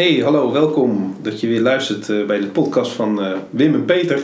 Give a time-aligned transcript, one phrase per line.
[0.00, 3.84] Hey, hallo, welkom dat je weer luistert eh, bij de podcast van eh, Wim en
[3.84, 4.18] Peter.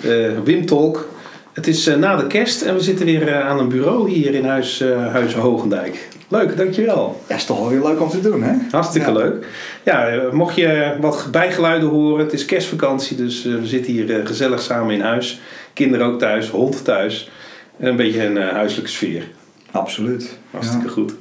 [0.00, 0.10] Eh,
[0.44, 1.08] Wim Talk.
[1.52, 4.80] Het is na de kerst en we zitten weer aan een bureau hier in huis,
[5.10, 6.08] Huizen Hogendijk.
[6.28, 7.20] Leuk, dankjewel.
[7.28, 8.52] Ja, is toch wel weer leuk om te doen, hè?
[8.70, 9.16] Hartstikke Ja.
[9.16, 9.46] leuk.
[9.84, 14.94] Ja, mocht je wat bijgeluiden horen, het is kerstvakantie, dus we zitten hier gezellig samen
[14.94, 15.40] in huis.
[15.72, 17.30] Kinderen ook thuis, hond thuis.
[17.78, 19.22] En een beetje een huiselijke sfeer.
[19.70, 20.38] Absoluut.
[20.50, 21.12] Hartstikke goed.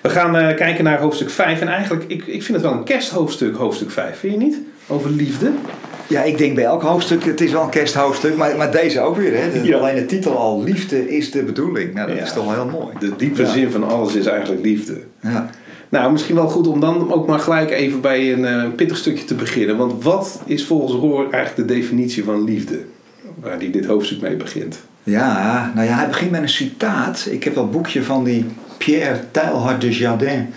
[0.00, 1.60] We gaan eh, kijken naar hoofdstuk 5.
[1.60, 4.18] En eigenlijk, ik, ik vind het wel een kersthoofdstuk, hoofdstuk 5.
[4.18, 4.56] Vind je niet?
[4.86, 5.50] Over liefde.
[6.06, 9.16] Ja, ik denk bij elk hoofdstuk, het is wel een kersthoofdstuk, maar, maar deze ook
[9.16, 9.60] weer, hè?
[9.62, 9.76] Ja.
[9.76, 11.94] Alleen de titel al, liefde is de bedoeling.
[11.94, 12.22] Nou, dat Ja.
[12.22, 12.94] is toch wel heel mooi.
[12.98, 13.48] De diepe Ja.
[13.50, 15.00] zin van alles is eigenlijk liefde.
[15.22, 15.50] Ja.
[15.88, 19.24] Nou, misschien wel goed om dan ook maar gelijk even bij een eh, pittig stukje
[19.24, 19.76] te beginnen.
[19.76, 22.80] Want wat is volgens Roor eigenlijk de definitie van liefde?
[23.40, 24.80] Waar hij dit hoofdstuk mee begint.
[25.02, 27.26] ja, nou ja, hij begint met een citaat.
[27.30, 28.44] Ik heb dat boekje van die
[28.84, 30.52] Pierre Teilhard de Jardin.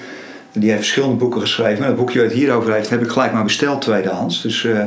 [0.52, 1.80] Die heeft verschillende boeken geschreven.
[1.80, 4.41] Maar dat boekje waar het hier over heeft, heb ik gelijk maar besteld tweedehands.
[4.41, 4.84] Dus eh,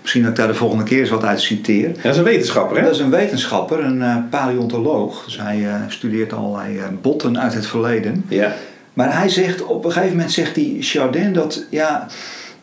[0.00, 1.92] misschien dat ik daar de volgende keer eens wat uit citeer.
[2.02, 2.82] Dat is een wetenschapper, hè?
[2.82, 5.24] Dat is een wetenschapper, een eh, paleontoloog.
[5.24, 8.24] Dus hij eh, studeert allerlei botten uit het verleden.
[8.28, 8.54] Ja.
[8.92, 12.06] Maar hij zegt, op een gegeven moment zegt die Chardin dat ja,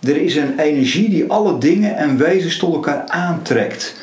[0.02, 3.96] er is een energie die alle dingen en wezens tot elkaar aantrekt.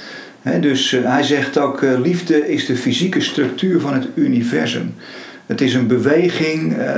[0.61, 4.95] Dus hij zegt ook, liefde is de fysieke structuur van het universum.
[5.47, 6.95] Het is een beweging eh,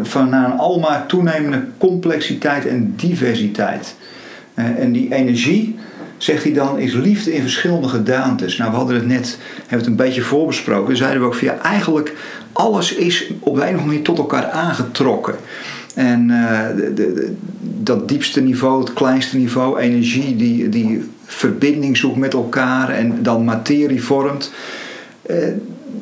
[0.00, 3.94] van naar een almaar toenemende complexiteit en diversiteit.
[4.54, 5.76] Eh, en die energie,
[6.16, 8.56] zegt hij dan, is liefde in verschillende gedaantes.
[8.56, 10.96] Nou, we hadden het net, hebben het een beetje voorbesproken.
[10.96, 12.14] Zeiden we ook ja, eigenlijk
[12.52, 15.34] alles is op een of andere manier tot elkaar aangetrokken.
[15.94, 22.16] En eh, de- de- dat diepste niveau, het kleinste niveau, energie die, die verbinding zoekt
[22.16, 24.52] met elkaar en dan materie vormt.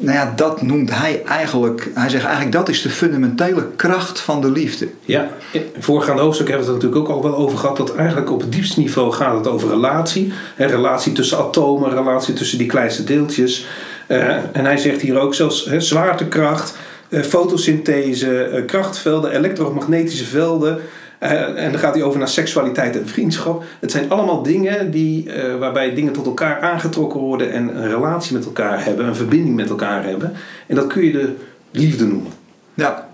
[0.02, 1.90] Nou ja, dat noemt hij eigenlijk.
[1.94, 4.88] Hij zegt eigenlijk dat is de fundamentele kracht van de liefde.
[5.04, 7.76] Ja, in het voorgaande hoofdstuk hebben we het natuurlijk ook al wel over gehad.
[7.76, 10.32] Dat eigenlijk op het diepste niveau gaat het over relatie.
[10.54, 13.66] Hè, relatie tussen atomen, relatie tussen die kleinste deeltjes.
[14.06, 16.76] Eh, en hij zegt hier ook zelfs hè, zwaartekracht,
[17.08, 20.78] eh, fotosynthese, eh, krachtvelden, elektromagnetische velden.
[21.22, 23.64] Eh, en dan gaat hij over naar seksualiteit en vriendschap.
[23.80, 28.36] Het zijn allemaal dingen die, eh, waarbij dingen tot elkaar aangetrokken worden en een relatie
[28.36, 30.32] met elkaar hebben, een verbinding met elkaar hebben.
[30.66, 31.34] En dat kun je de
[31.70, 32.32] liefde noemen.
[32.74, 33.08] Ja.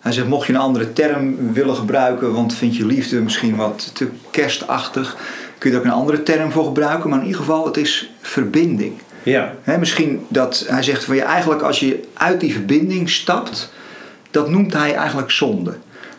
[0.00, 3.90] Hij zegt, mocht je een andere term willen gebruiken, want vind je liefde misschien wat
[3.94, 5.16] te kerstachtig,
[5.58, 7.10] kun je er ook een andere term voor gebruiken.
[7.10, 8.92] Maar in ieder geval, het is verbinding.
[9.22, 13.72] Ja, misschien dat hij zegt van je eigenlijk als je uit die verbinding stapt,
[14.30, 15.74] dat noemt hij eigenlijk zonde.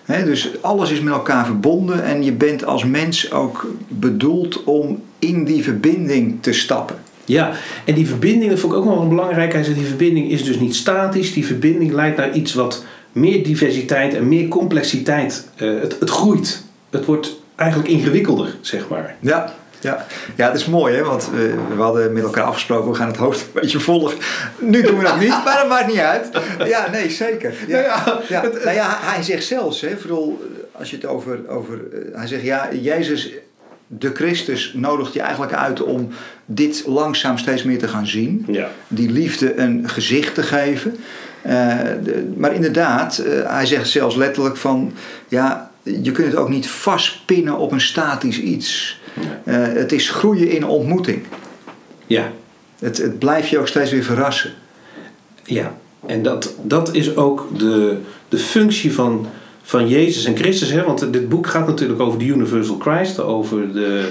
[0.08, 5.46] Dus alles is met elkaar verbonden en je bent als mens ook bedoeld om in
[5.46, 6.96] die verbinding te stappen.
[7.26, 7.52] Ja,
[7.86, 9.54] en die verbinding, dat vond ik ook wel belangrijk.
[9.54, 11.34] Hij zegt, die verbinding is dus niet statisch.
[11.34, 15.48] Die verbinding leidt naar iets wat meer diversiteit en meer complexiteit.
[15.56, 16.64] eh, het, het groeit.
[16.90, 19.16] Het wordt eigenlijk ingewikkelder, zeg maar.
[19.20, 20.06] Ja, ja.
[20.36, 23.18] ja, het is mooi hè, want we, we hadden met elkaar afgesproken, we gaan het
[23.18, 24.18] hoofd een beetje volgen.
[24.60, 26.30] Nu doen we dat niet, maar dat maakt niet uit.
[26.66, 27.54] Ja, nee, zeker.
[27.68, 28.04] Ja.
[28.06, 32.18] Nou ja, nou ja, hij zegt zelfs, hè, vooral als je het over, over eh,
[32.18, 33.32] hij zegt ja, Jezus,
[33.88, 36.10] de Christus nodigt je eigenlijk uit om
[36.46, 38.46] dit langzaam steeds meer te gaan zien.
[38.48, 38.70] Ja.
[38.88, 40.96] Die liefde een gezicht te geven.
[41.42, 41.54] Eh,
[42.04, 44.94] de- maar inderdaad, eh, hij zegt zelfs letterlijk van,
[45.28, 49.00] ja, je kunt het ook niet vastpinnen op een statisch iets.
[49.44, 51.24] Eh, het is groeien in ontmoeting.
[52.08, 52.32] Ja,
[52.80, 54.52] Het, het blijft je ook steeds weer verrassen.
[55.44, 55.78] ja.
[56.06, 57.98] En dat, dat is ook de,
[58.30, 59.28] de functie van,
[59.62, 60.70] van Jezus en Christus.
[60.70, 60.84] Hè?
[60.84, 63.20] Want dit boek gaat natuurlijk over de Universal Christ.
[63.20, 64.10] Over de,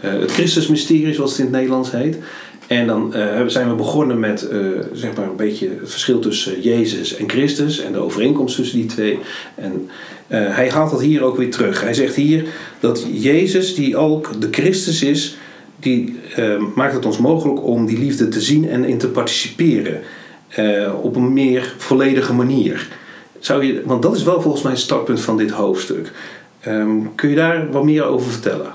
[0.00, 2.18] eh, het Christusmysterie, zoals het in het Nederlands heet.
[2.66, 4.58] En dan eh, zijn we begonnen met eh,
[4.92, 7.80] zeg maar een beetje het verschil tussen Jezus en Christus.
[7.80, 9.18] En de overeenkomst tussen die twee.
[9.54, 9.90] En
[10.26, 11.80] eh, hij haalt dat hier ook weer terug.
[11.80, 12.44] Hij zegt hier
[12.80, 15.36] dat Jezus, die ook de Christus is...
[15.80, 20.00] die eh, maakt het ons mogelijk om die liefde te zien en in te participeren.
[20.48, 22.88] eh, op een meer volledige manier.
[23.38, 26.12] Zou je, want dat is wel volgens mij het startpunt van dit hoofdstuk.
[26.60, 28.72] Ehm, kun je daar wat meer over vertellen?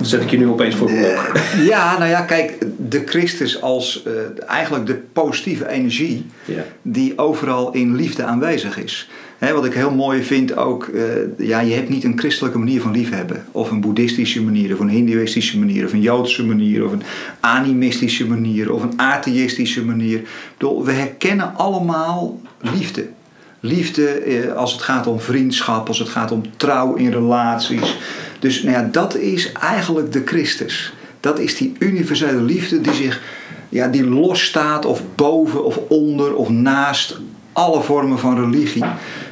[0.00, 1.32] Dan zet ik je nu opeens voor de blok.
[1.72, 2.58] Ja, nou ja, kijk,
[2.88, 4.12] de Christus als eh,
[4.46, 6.64] eigenlijk de positieve energie Ja.
[6.82, 9.08] die overal in liefde aanwezig is.
[9.54, 11.02] Wat ik heel mooi vind ook, eh,
[11.38, 13.44] ja, je hebt niet een christelijke manier van liefhebben.
[13.52, 17.02] Of een boeddhistische manier, of een hindoeïstische manier, of een joodse manier, of een
[17.40, 20.18] animistische manier, of een atheïstische manier.
[20.18, 20.26] Ik
[20.58, 23.06] bedoel, we herkennen allemaal liefde.
[23.60, 27.96] Liefde eh, als het gaat om vriendschap, als het gaat om trouw in relaties.
[28.40, 30.92] Dus nou ja, dat is eigenlijk de Christus.
[31.20, 33.20] Dat is die universele liefde die zich
[33.68, 37.20] ja, die losstaat of boven of onder of naast
[37.52, 38.84] alle vormen van religie.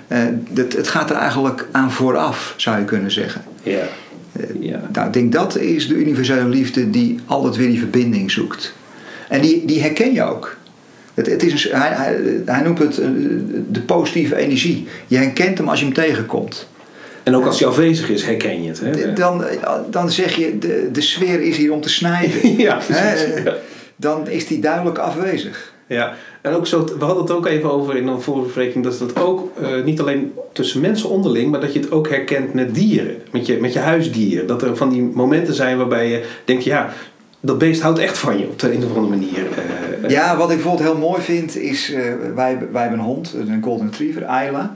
[0.08, 3.42] Eh, dat, het gaat er eigenlijk aan vooraf, zou je kunnen zeggen.
[3.62, 3.88] Ja.
[4.60, 4.80] ja.
[4.92, 8.74] Nou, ik denk dat is de universele liefde die altijd weer die verbinding zoekt.
[9.28, 10.56] En die, die herken je ook.
[11.14, 13.08] Het, het is een, hij, hij, hij noemt het eh,
[13.70, 14.86] de positieve energie.
[15.06, 16.68] Je herkent hem als je hem tegenkomt.
[17.28, 18.80] En ook als hij afwezig is, herken je het.
[18.80, 19.12] Hè?
[19.12, 19.44] Dan,
[19.90, 22.56] dan zeg je, de, de sfeer is hier om te snijden.
[22.66, 23.42] ja, precies.
[23.96, 25.72] Dan is die duidelijk afwezig.
[25.86, 29.18] Ja, en ook zo, we hadden het ook even over in een voorbespreking, dat dat
[29.22, 33.16] ook uh, niet alleen tussen mensen onderling, maar dat je het ook herkent met dieren,
[33.30, 34.46] met je, met je huisdier.
[34.46, 36.92] Dat er van die momenten zijn waarbij je denkt, ja,
[37.40, 39.46] dat beest houdt echt van je op de een of andere manier.
[40.02, 41.98] Uh, ja, wat ik bijvoorbeeld heel mooi vind is, uh,
[42.34, 44.74] wij, wij hebben een hond, een golden retriever, Ayla.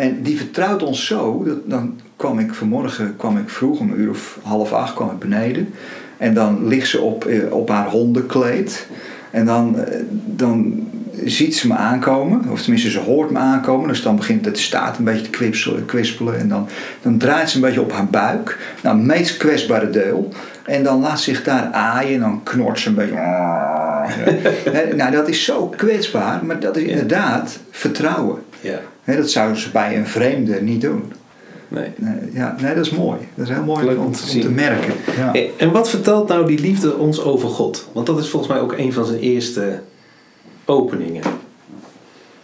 [0.00, 4.00] En die vertrouwt ons zo, dat, dan kwam ik vanmorgen, kwam ik vroeg, om een
[4.00, 5.74] uur of half acht kwam ik beneden.
[6.16, 8.86] En dan ligt ze op, op haar hondenkleed.
[9.30, 9.76] En dan,
[10.26, 10.86] dan
[11.24, 13.88] ziet ze me aankomen, of tenminste ze hoort me aankomen.
[13.88, 16.68] Dus dan begint het staat een beetje te kwispelen, kwispelen en dan,
[17.02, 18.58] dan draait ze een beetje op haar buik.
[18.82, 20.28] Nou, het meest kwetsbare deel.
[20.64, 23.14] En dan laat zich daar aaien en dan knort ze een beetje.
[24.96, 28.38] nou, dat is zo kwetsbaar, maar dat is inderdaad vertrouwen.
[28.60, 28.80] Ja.
[29.16, 31.12] Dat zouden ze bij een vreemde niet doen.
[31.68, 31.90] Nee.
[32.32, 33.18] Ja, nee, dat is mooi.
[33.34, 34.42] Dat is heel mooi Leuk om, om te om zien.
[34.42, 34.94] te merken.
[35.16, 35.34] Ja.
[35.56, 37.88] En wat vertelt nou die liefde ons over God?
[37.92, 39.80] Want dat is volgens mij ook een van zijn eerste
[40.64, 41.22] openingen.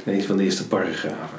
[0.04, 1.38] Een van de eerste paragrafen.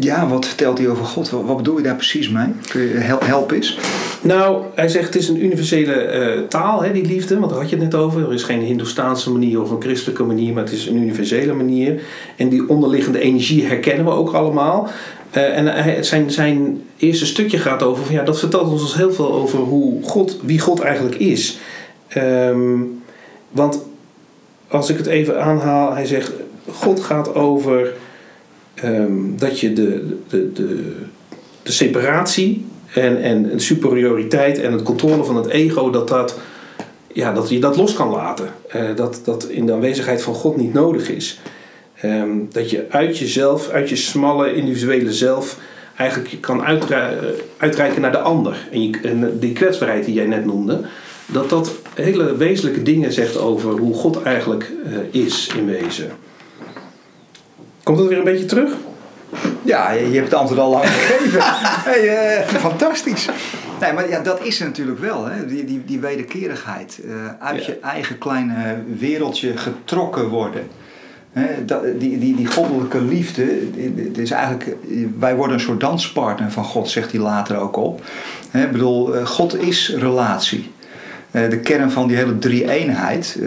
[0.00, 1.30] Ja, wat vertelt hij over God?
[1.30, 2.46] Wat, bedoel je daar precies mee?
[2.68, 3.78] Kun je hel, help eens?
[4.22, 7.70] Nou, hij zegt het is een universele uh, taal, hè, die liefde, want daar had
[7.70, 8.22] je het net over.
[8.22, 12.02] Er is geen Hindoestaanse manier of een christelijke manier, maar het is een universele manier.
[12.36, 14.88] En die onderliggende energie herkennen we ook allemaal.
[15.36, 18.94] Uh, en hij, zijn, zijn eerste stukje gaat over van ja, dat vertelt ons dus
[18.94, 21.58] heel veel over hoe God, wie God eigenlijk is.
[22.16, 23.02] Um,
[23.50, 23.82] want
[24.68, 26.32] als ik het even aanhaal, hij zegt:
[26.70, 27.92] God gaat over
[28.84, 30.92] um, dat je de, de, de,
[31.62, 36.38] de separatie en, en de superioriteit en het controle van het ego, dat, dat,
[37.12, 38.48] ja, dat je dat los kan laten.
[38.76, 41.40] Uh, dat dat in de aanwezigheid van God niet nodig is.
[42.04, 45.58] Um, dat je uit jezelf, uit je smalle individuele zelf,
[45.96, 46.62] eigenlijk kan
[47.56, 48.68] uitreiken naar de ander.
[48.70, 50.80] En, je, die kwetsbaarheid die jij net noemde,
[51.26, 56.10] dat dat hele wezenlijke dingen zegt over hoe God eigenlijk uh, is in wezen.
[57.82, 58.76] Komt dat weer een beetje terug?
[59.62, 61.40] Ja, je hebt het antwoord al lang gegeven.
[61.42, 63.28] hey, uh, fantastisch.
[63.80, 65.46] Nee, maar ja, dat is er natuurlijk wel, hè?
[65.46, 67.00] Die, die, die wederkerigheid.
[67.04, 67.72] Uh, uit ja.
[67.72, 70.66] je eigen kleine wereldje getrokken worden.
[71.32, 71.64] He,
[71.98, 73.58] die, die, die goddelijke liefde,
[73.96, 74.76] het is eigenlijk,
[75.18, 78.02] wij worden een soort danspartner van God, zegt hij later ook op.
[78.50, 80.70] He, ik bedoel, God is relatie.
[81.30, 83.38] De kern van die hele drie-eenheid,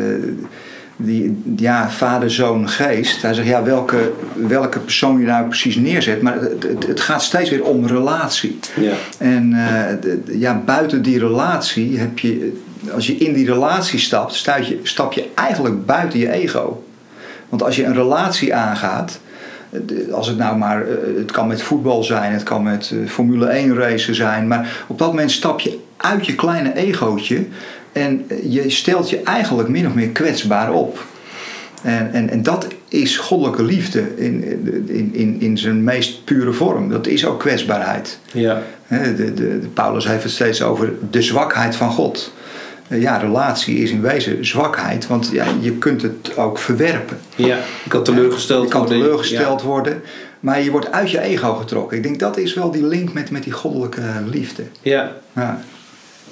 [0.98, 3.22] die, ja, vader, zoon, geest.
[3.22, 7.24] Hij zegt, ja, welke, welke persoon je nou precies neerzet, maar het, het, het gaat
[7.24, 8.60] steeds weer om relatie.
[8.76, 8.94] Ja.
[9.18, 12.62] En uh, de, ja, buiten die relatie heb je,
[12.94, 16.84] als je in die relatie stapt, je, stap je eigenlijk buiten je ego.
[17.50, 19.20] Want als je een relatie aangaat,
[20.12, 20.86] als het nou maar,
[21.18, 25.08] het kan met voetbal zijn, het kan met Formule 1 racen zijn, maar op dat
[25.08, 27.46] moment stap je uit je kleine egootje
[27.96, 31.06] en je stelt je eigenlijk min of meer kwetsbaar op.
[31.84, 34.44] En, en, en dat is goddelijke liefde in,
[34.88, 36.90] in, in, in zijn meest pure vorm.
[36.90, 38.20] Dat is ook kwetsbaarheid.
[38.32, 38.62] Ja.
[38.88, 42.34] De, de, de, Paulus heeft het steeds over de zwakheid van God
[42.88, 47.18] ja, relatie is in wezen zwakheid, want ja, je kunt het ook verwerpen.
[47.36, 48.80] Ja, je kan teleurgesteld worden.
[48.80, 49.68] Je kan teleurgesteld ja.
[49.68, 50.02] worden,
[50.40, 51.98] maar je wordt uit je ego getrokken.
[51.98, 54.64] Ik denk dat is wel die link met, met die goddelijke liefde.
[54.82, 55.12] Ja.
[55.36, 55.62] ja.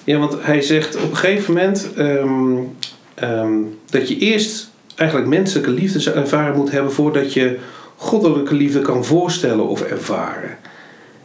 [0.03, 2.75] Ja, want hij zegt op een gegeven moment um,
[3.23, 7.59] um, dat je eerst eigenlijk menselijke liefde ervaren moet hebben voordat je
[7.95, 10.57] goddelijke liefde kan voorstellen of ervaren.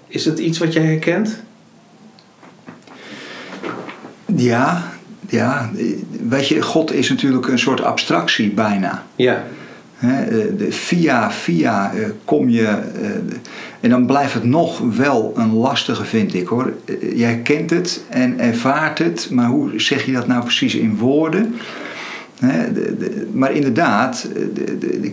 [0.08, 1.42] Is dat iets wat jij herkent?
[4.36, 4.92] Ja,
[5.28, 5.70] ja,
[6.28, 9.06] weet je, God is natuurlijk een soort abstractie bijna.
[9.16, 9.44] Ja.
[9.98, 12.62] He, de, via, via uh, kom je.
[12.62, 13.08] Uh,
[13.80, 16.72] en dan blijft het nog wel een lastige, vind ik hoor.
[17.14, 21.54] Jij kent het en ervaart het, maar hoe zeg je dat nou precies in woorden?
[22.38, 24.28] He, de, de, maar inderdaad,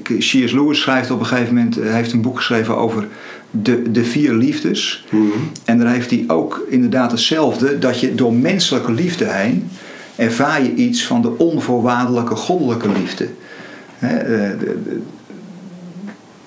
[0.03, 0.51] C.S.
[0.51, 3.07] Lewis schrijft op een gegeven moment, heeft een boek geschreven over
[3.51, 5.05] de, de vier liefdes.
[5.09, 5.49] Mm -hmm.
[5.63, 9.69] En daar heeft hij ook inderdaad hetzelfde, dat je door menselijke liefde heen
[10.15, 13.27] ervaar je iets van de onvoorwaardelijke goddelijke liefde.
[13.97, 15.01] He, de, de,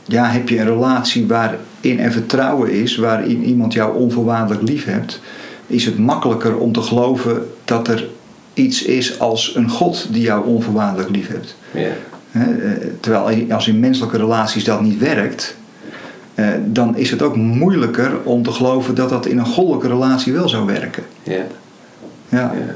[0.05, 5.21] ja, heb je een relatie waarin er vertrouwen is, waarin iemand jou onvoorwaardelijk lief hebt,
[5.67, 8.09] is het makkelijker om te geloven dat er
[8.55, 11.57] iets is als een God die jou onvoorwaardelijk lief hebt.
[12.31, 15.57] He, terwijl als in menselijke relaties dat niet werkt,
[16.35, 20.33] eh, dan is het ook moeilijker om te geloven dat dat in een goddelijke relatie
[20.33, 21.03] wel zou werken.
[21.23, 21.43] Ja.
[22.29, 22.75] Ja, Ja.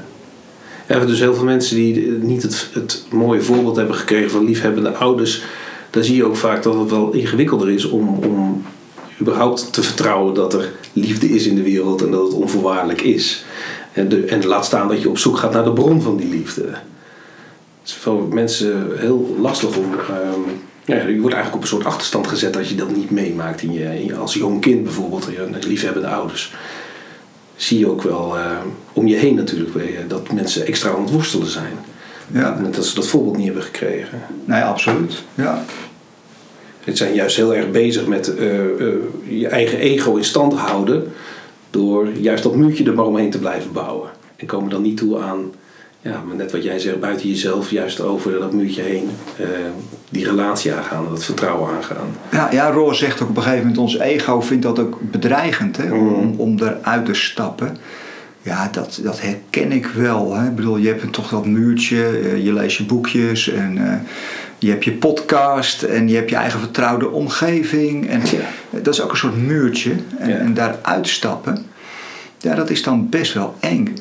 [0.86, 4.44] Er hebben dus heel veel mensen die niet het, het mooie voorbeeld hebben gekregen van
[4.44, 5.42] liefhebbende ouders.
[5.90, 8.62] Daar zie je ook vaak dat het wel ingewikkelder is om, om
[9.20, 13.44] überhaupt te vertrouwen dat er liefde is in de wereld en dat het onvoorwaardelijk is.
[13.92, 16.62] En, laat staan dat je op zoek gaat naar de bron van die liefde.
[16.62, 19.84] Het is voor mensen heel lastig om.
[20.08, 20.40] ehm,
[20.84, 23.72] ja, je wordt eigenlijk op een soort achterstand gezet als je dat niet meemaakt in
[23.72, 25.28] je, je- als jong kind bijvoorbeeld,
[25.66, 26.54] liefhebbende ouders
[27.62, 28.56] zie je ook wel eh,
[28.92, 31.72] om je heen natuurlijk weer, dat mensen extra aan het worstelen zijn.
[32.32, 32.56] ja.
[32.56, 34.22] En Dat ze dat voorbeeld niet hebben gekregen.
[34.44, 35.22] nee, absoluut.
[35.34, 35.64] Ja.
[36.84, 38.94] Het zijn juist heel erg bezig met eh, eh,
[39.28, 41.12] je eigen ego in stand houden.
[41.70, 44.10] Door juist dat muurtje er maar omheen te blijven bouwen.
[44.36, 45.52] En komen dan niet toe aan,
[46.02, 49.10] ja, maar net wat jij zegt, buiten jezelf, juist over dat muurtje heen.
[49.36, 49.46] eh,
[50.10, 52.06] die relatie aangaan, dat vertrouwen aangaan.
[52.30, 55.76] Ja, ja, Roor zegt ook op een gegeven moment: ons ego vindt dat ook bedreigend
[55.76, 57.76] hè, om, om eruit te stappen.
[58.42, 60.34] Ja, dat, dat herken ik wel.
[60.34, 60.46] Hè.
[60.48, 63.94] Ik bedoel, je hebt toch dat muurtje, eh, je leest je boekjes en eh,
[64.58, 68.08] je hebt je podcast en je hebt je eigen vertrouwde omgeving.
[68.08, 68.20] En
[68.70, 68.80] Ja.
[68.80, 69.92] dat is ook een soort muurtje.
[70.18, 70.36] En, Ja.
[70.36, 71.66] en daar uitstappen,
[72.38, 73.94] ja, dat is dan best wel eng.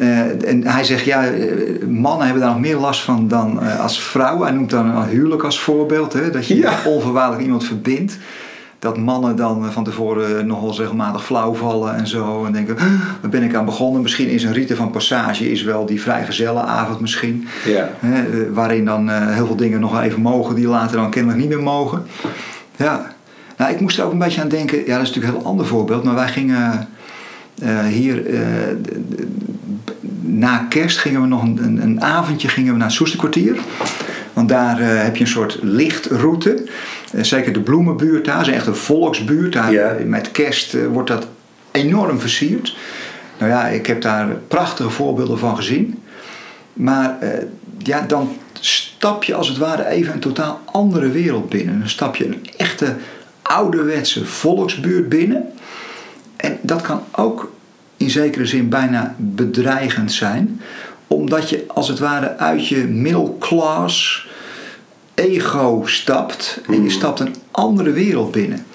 [0.00, 3.80] Eh, en hij zegt, ja, eh, mannen hebben daar nog meer last van dan eh,
[3.80, 4.46] als vrouwen.
[4.46, 6.78] Hij noemt dan een huwelijk als voorbeeld, hè, dat je Ja.
[6.84, 8.18] onvoorwaardelijk iemand verbindt.
[8.78, 12.44] Dat mannen dan van tevoren nog wel eens regelmatig flauw vallen en zo.
[12.44, 12.86] En denken, "Huh,
[13.20, 14.02] waar ben ik aan begonnen?
[14.02, 17.46] Misschien is een rite van passage is wel die vrijgezellenavond misschien.
[17.64, 17.90] Ja.
[17.98, 21.62] Hè, waarin dan heel veel dingen nog even mogen die later dan kennelijk niet meer
[21.62, 22.02] mogen.
[22.76, 23.12] Ja,
[23.56, 24.78] nou ik moest er ook een beetje aan denken.
[24.78, 26.04] Ja, dat is natuurlijk een heel ander voorbeeld.
[26.04, 26.88] Maar wij gingen
[27.88, 28.22] hier
[30.26, 33.56] na kerst gingen we nog een, een, een avondje gingen we naar het Soesterkwartier.
[34.32, 36.64] Want daar eh, heb je een soort lichtroute.
[37.12, 39.52] Eh, zeker de bloemenbuurt daar, is echt een volksbuurt.
[39.52, 39.96] Daar, Ja.
[40.04, 41.26] Met kerst eh, wordt dat
[41.70, 42.76] enorm versierd.
[43.38, 46.02] Nou ja, ik heb daar prachtige voorbeelden van gezien.
[46.72, 47.18] Maar
[47.78, 51.78] ja, dan stap je als het ware even een totaal andere wereld binnen.
[51.78, 52.96] Dan stap je een echte
[53.42, 55.52] ouderwetse volksbuurt binnen.
[56.36, 57.52] En dat kan ook
[57.96, 60.60] in zekere zin bijna bedreigend zijn.
[61.06, 64.26] Omdat je als het ware uit je middelklas
[65.14, 66.60] ego stapt.
[66.68, 68.66] En je stapt een andere wereld binnen.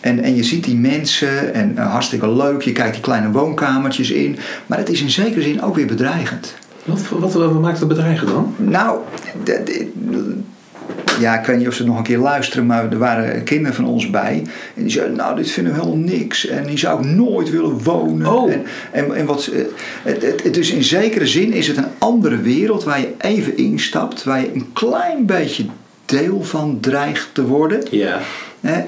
[0.00, 2.62] En, en je ziet die mensen en eh, hartstikke leuk.
[2.62, 4.38] Je kijkt die kleine woonkamertjes in.
[4.66, 6.54] Maar het is in zekere zin ook weer bedreigend.
[6.84, 8.54] Wat, wat, wat maakt het bedreigend dan?
[8.56, 8.98] Nou,
[11.20, 13.86] ja, ik weet niet of ze nog een keer luisteren, maar er waren kinderen van
[13.86, 14.42] ons bij.
[14.74, 16.46] En die zeiden, nou, dit vinden we helemaal niks.
[16.46, 18.26] En die zou ik nooit willen wonen.
[18.32, 18.52] Oh.
[18.52, 22.36] En, en, en wat, het, het, het- dus in zekere zin is het een andere
[22.36, 24.24] wereld waar je even instapt.
[24.24, 25.64] Waar je een klein beetje
[26.04, 27.82] deel van dreigt te worden.
[27.90, 28.18] Ja.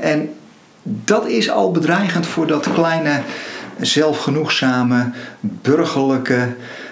[0.00, 0.28] En
[0.82, 3.20] dat is al bedreigend voor dat kleine,
[3.80, 6.48] zelfgenoegzame, burgerlijke.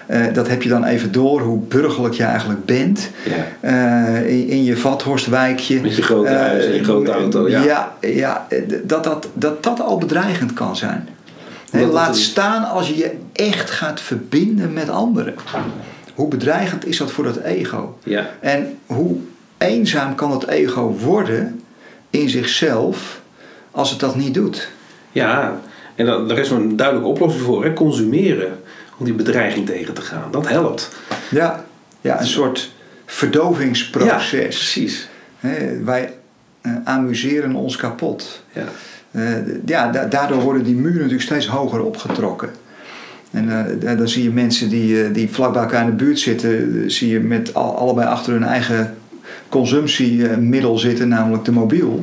[0.09, 3.11] Eh, dat heb je dan even door, hoe burgerlijk je eigenlijk bent.
[3.25, 3.47] Ja.
[4.17, 5.81] Eh, in, in je Vathorstwijkje.
[5.81, 7.63] Met je grote huis en je Eh, grote auto, ja.
[7.63, 11.09] Ja, ja, eh, dat, dat, dat dat al bedreigend kan zijn.
[11.93, 15.35] Laat staan als je je echt gaat verbinden met anderen.
[16.15, 17.99] Hoe bedreigend is dat voor dat ego?
[18.05, 18.27] Ja.
[18.41, 19.17] En hoe
[19.59, 21.61] eenzaam kan het ego worden
[22.11, 23.21] in zichzelf
[23.71, 24.69] als het dat niet doet?
[25.13, 25.61] Ja,
[25.95, 27.65] en da- daar is een duidelijke oplossing voor.
[27.65, 27.73] Hè?
[27.73, 28.59] Consumeren.
[28.99, 30.31] Om die bedreiging tegen te gaan.
[30.31, 30.91] Dat helpt.
[31.31, 31.65] Ja,
[32.01, 34.29] ja een soort Ja, verdovingsproces.
[34.57, 35.09] precies.
[35.39, 36.13] Hè, wij
[36.61, 38.43] eh, amuseren ons kapot.
[38.53, 38.65] Ja.
[39.11, 39.33] Eh,
[39.67, 42.51] ja, da- daardoor worden die muren natuurlijk steeds hoger opgetrokken.
[43.31, 46.19] En eh, da- dan zie je mensen die, die vlak bij elkaar in de buurt
[46.19, 48.97] zitten, zie je met al, allebei achter hun eigen
[49.49, 52.03] consumptiemiddel zitten, namelijk de mobiel.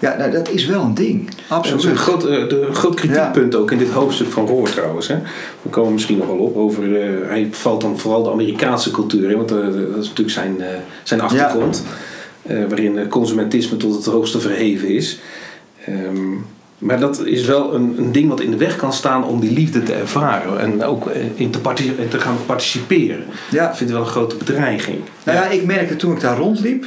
[0.00, 1.24] Ja, nou, dat is wel een ding.
[1.26, 1.84] Dat is Absoluut.
[1.84, 5.08] een groot, eh, de, een groot kritiekpunt ook in dit hoofdstuk van Roor trouwens.
[5.08, 5.14] Hè.
[5.62, 7.02] We komen misschien nog wel op over.
[7.02, 10.60] eh, hij valt dan vooral de Amerikaanse cultuur in, want eh, dat is natuurlijk zijn,
[10.60, 10.66] eh,
[11.02, 11.84] zijn achtergrond.
[12.46, 15.18] eh, waarin eh, consumentisme tot het hoogste verheven is.
[15.84, 16.28] Ehm,
[16.78, 19.52] maar dat is wel een, een ding wat in de weg kan staan om die
[19.52, 21.60] liefde te ervaren en ook eh, in te,
[22.08, 23.24] te gaan participeren.
[23.50, 23.70] Ja.
[23.70, 24.98] Ik vind het wel een grote bedreiging.
[25.24, 26.84] Nou ja, ik merkte toen ik daar rondliep,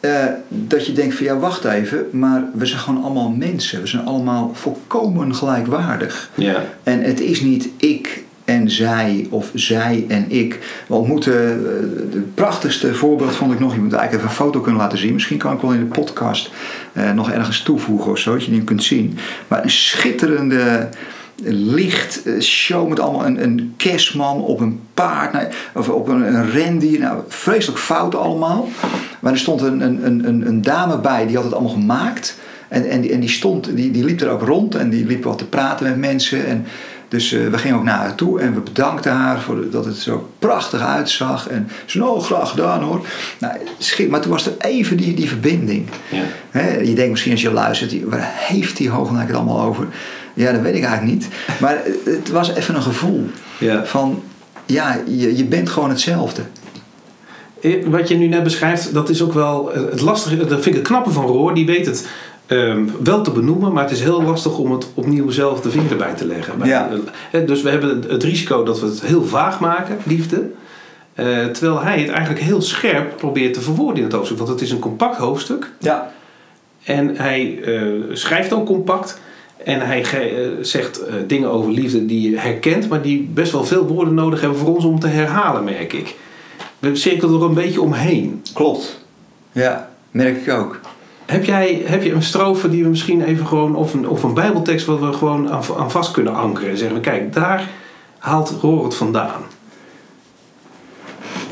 [0.00, 3.80] eh, dat je denkt van ja, wacht even, maar we zijn gewoon allemaal mensen.
[3.80, 6.30] We zijn allemaal volkomen gelijkwaardig.
[6.34, 6.64] Ja.
[6.82, 10.58] En het is niet ik en zij of zij en ik.
[10.86, 14.60] We ontmoeten, eh, het prachtigste voorbeeld vond ik nog, je moet eigenlijk even een foto
[14.60, 15.12] kunnen laten zien.
[15.12, 16.50] Misschien kan ik wel in de podcast
[16.92, 19.18] eh, nog ergens toevoegen of zo, dat je die kunt zien.
[19.48, 20.88] Maar een schitterende
[21.44, 26.98] lichtshow met allemaal een, een kerstman op een paard, nou, of op een, een rendier.
[26.98, 28.68] Nou, vreselijk fout allemaal.
[29.20, 32.38] Maar er stond een, een, een, een- dame bij, die had het allemaal gemaakt.
[32.68, 35.24] En, en, die, en die stond, die, die liep er ook rond en die liep
[35.24, 36.46] wat te praten met mensen.
[36.46, 36.66] En
[37.08, 39.96] dus uh, we gingen ook naar haar toe en we bedankten haar voor dat het
[39.96, 41.48] zo prachtig uitzag.
[41.48, 43.06] En ze nou graag gedaan hoor.
[43.38, 45.86] Nou, schip, maar toen was er even die, die verbinding.
[46.50, 46.68] Ja.
[46.68, 49.86] je denkt misschien als je luistert, waar heeft die Hoognaak het allemaal over?
[50.38, 51.28] Ja, dat weet ik eigenlijk niet.
[51.60, 53.26] Maar het was even een gevoel
[53.58, 53.84] ja.
[53.84, 54.22] van,
[54.66, 56.42] ja, je, je bent gewoon hetzelfde.
[57.60, 60.36] Eh, wat je nu net beschrijft, dat is ook wel het lastige.
[60.36, 61.54] Dat vind ik het knappe van Roor.
[61.54, 62.08] Die weet het
[62.48, 65.96] Ehm, wel te benoemen, maar het is heel lastig om het opnieuw zelf de vinger
[65.96, 66.54] bij te leggen.
[66.64, 66.90] Ja.
[67.30, 70.50] Eh, dus we hebben het risico dat we het heel vaag maken, liefde.
[71.14, 74.38] Uh, terwijl hij het eigenlijk heel scherp probeert te verwoorden in het hoofdstuk.
[74.38, 75.70] Want het is een compact hoofdstuk.
[75.78, 76.12] Ja.
[76.84, 79.20] En hij uh, schrijft ook compact.
[79.64, 80.04] En hij
[80.60, 84.58] zegt dingen over liefde die je herkent, maar die best wel veel woorden nodig hebben
[84.58, 86.14] voor ons om te herhalen, merk ik.
[86.78, 88.42] We cirkelen er een beetje omheen.
[88.54, 89.04] Klopt.
[89.52, 90.80] Ja, merk ik ook.
[91.26, 94.34] Heb, jij, heb je een strofe die we misschien even gewoon, of een, of een
[94.34, 96.70] bijbeltekst wat we gewoon aan, aan vast kunnen ankeren?
[96.70, 97.68] En zeggen we, kijk, daar
[98.18, 99.42] haalt Roor het vandaan.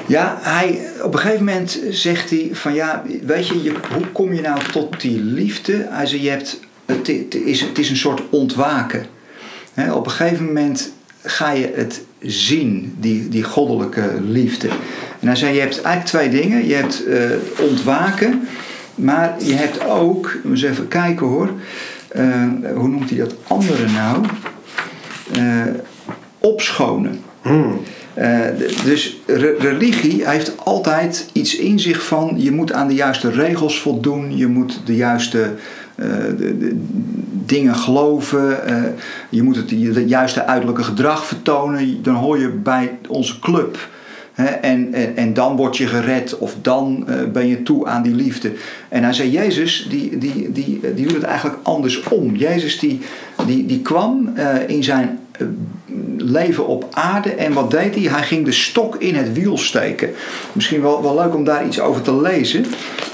[0.07, 4.33] Ja, hij, op een gegeven moment zegt hij van ja, weet je, je hoe kom
[4.33, 5.87] je nou tot die liefde?
[5.91, 9.07] Hij zei, je hebt, het, het, is, het is een soort ontwaken.
[9.93, 14.69] op een gegeven moment ga je het zien, die, die goddelijke liefde.
[15.21, 16.67] En hij zei, je hebt eigenlijk twee dingen.
[16.67, 17.31] Je hebt uh,
[17.69, 18.49] ontwaken
[18.97, 21.51] maar je hebt ook, eens even kijken hoor,
[22.17, 24.25] uh, hoe noemt hij dat andere nou?
[25.37, 25.63] Uh,
[26.39, 27.21] opschonen.
[27.43, 27.81] Hmm.
[28.85, 33.81] Dus re religie heeft altijd iets in zich van je moet aan de juiste regels
[33.81, 35.55] voldoen, je moet de juiste
[35.97, 36.77] de
[37.47, 38.59] dingen geloven,
[39.29, 42.03] je moet het, het juiste uiterlijke gedrag vertonen.
[42.03, 43.79] Dan hoor je bij onze club
[44.37, 48.15] en, en, en, dan word je gered of dan uh, ben je toe aan die
[48.15, 48.53] liefde.
[48.89, 52.37] En hij zei, Jezus die, die, die, die doet het eigenlijk andersom.
[52.37, 53.01] Jezus die,
[53.47, 54.35] die, die kwam
[54.67, 55.19] in zijn
[56.17, 58.05] leven op aarde en wat deed hij?
[58.05, 60.11] Hij ging de stok in het wiel steken.
[60.53, 62.65] Misschien wel, wel leuk om daar iets over te lezen.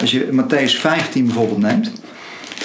[0.00, 1.92] Als je Matthäus 15 bijvoorbeeld neemt.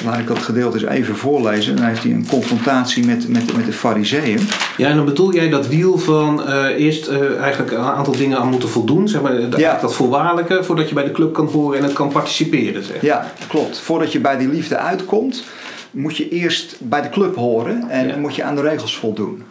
[0.03, 1.75] Laat ik dat gedeelte eens even voorlezen.
[1.75, 4.39] Dan heeft hij een confrontatie met, met, met de fariseeën.
[4.77, 8.37] Ja, en dan bedoel jij dat wiel van uh, eerst uh, eigenlijk een aantal dingen
[8.37, 9.07] aan moeten voldoen.
[9.07, 9.77] Zeg maar, ja.
[9.81, 12.83] dat voorwaardelijke, voordat je bij de club kan horen en het kan participeren.
[12.83, 13.01] Zeg.
[13.01, 13.79] Ja, klopt.
[13.79, 15.43] Voordat je bij die liefde uitkomt,
[15.91, 18.17] moet je eerst bij de club horen en ja.
[18.17, 19.43] moet je aan de regels voldoen.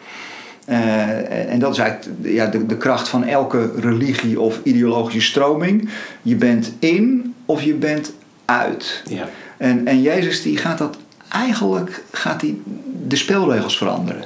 [0.68, 5.88] Uh, en dat is eigenlijk ja, de, de kracht van elke religie of ideologische stroming.
[6.22, 8.12] Je bent in of je bent
[8.44, 9.02] uit.
[9.08, 9.28] Ja.
[9.56, 10.96] En, en Jezus die gaat dat
[11.28, 12.62] eigenlijk gaat die
[13.06, 14.24] de spelregels veranderen.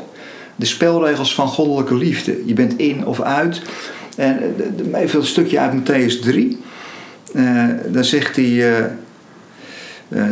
[0.56, 2.42] De spelregels van goddelijke liefde.
[2.46, 3.62] Je bent in of uit.
[4.16, 4.54] En
[4.92, 6.58] eh, even een stukje uit Matthäus 3.
[7.34, 8.48] Uh, eh, dan zegt hij.
[8.48, 8.84] Uh,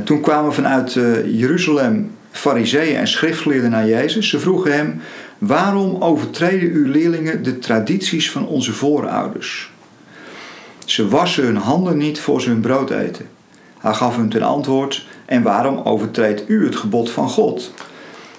[0.04, 0.92] toen kwamen vanuit
[1.24, 4.28] Jeruzalem fariseeën en schriftgeleerden naar Jezus.
[4.28, 5.00] Ze vroegen hem:
[5.38, 9.70] Waarom overtreden uw leerlingen de tradities van onze voorouders?
[10.84, 13.26] Ze wassen hun handen niet voor ze hun brood eten.
[13.78, 17.72] Hij gaf hun ten antwoord: En waarom overtreedt u het gebod van God?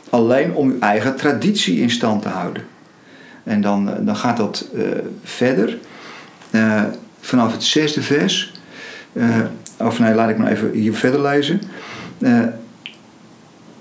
[0.09, 2.63] Alleen om uw eigen traditie in stand te houden.
[3.43, 4.83] En dan, eh, dan gaat dat uh,
[5.23, 5.77] verder.
[6.51, 6.83] Uh,
[7.19, 8.53] vanaf het zesde vers.
[9.13, 9.37] Uh,
[9.77, 11.61] of nee, laat ik maar even hier verder lezen.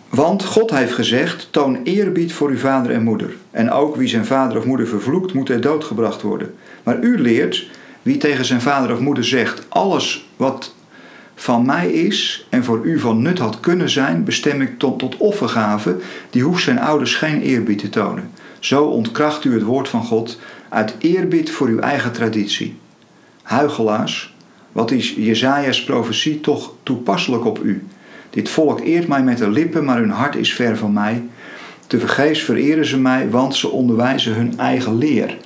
[0.09, 3.37] want God heeft gezegd: toon eerbied voor uw vader en moeder.
[3.51, 6.55] En ook wie zijn vader of moeder vervloekt, moet hij doodgebracht worden.
[6.83, 7.71] Maar u leert:
[8.03, 10.75] wie tegen zijn vader of moeder zegt: alles wat
[11.41, 15.17] van mij is en voor u van nut had kunnen zijn, bestem ik tot, tot
[15.17, 15.97] offergave,
[16.31, 18.31] die hoeft zijn ouders geen eerbied te tonen.
[18.59, 22.77] Zo ontkracht u het woord van God uit eerbied voor uw eigen traditie.
[23.43, 24.35] Huigelaars,
[24.73, 27.87] wat is Jezaja's profetie toch toepasselijk op u?
[28.31, 31.23] Dit volk eert mij met de lippen, maar hun hart is ver van mij.
[31.87, 35.39] Te vergeefs vereren ze mij, want ze onderwijzen hun eigen leer.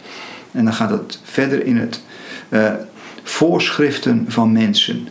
[0.53, 2.03] En dan gaat het verder in het
[2.49, 2.73] uh,
[3.23, 5.09] voorschriften van mensen.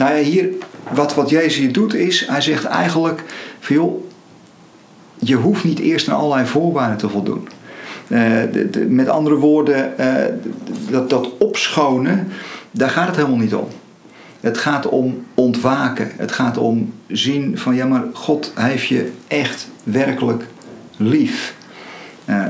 [0.00, 0.48] Nou ja, hier,
[0.92, 3.22] wat, wat Jezus hier doet is, hij zegt eigenlijk
[3.58, 4.04] van joh,
[5.18, 7.48] je hoeft niet eerst aan allerlei voorwaarden te voldoen.
[8.08, 8.18] Uh,
[8.52, 10.14] de, met andere woorden, uh,
[10.90, 12.28] dat, dat opschonen,
[12.70, 13.68] daar gaat het helemaal niet om.
[14.40, 16.10] Het gaat om ontwaken.
[16.16, 20.44] Het gaat om zien van ja, maar God heeft je echt werkelijk
[20.96, 21.54] lief.
[22.26, 22.46] Uh,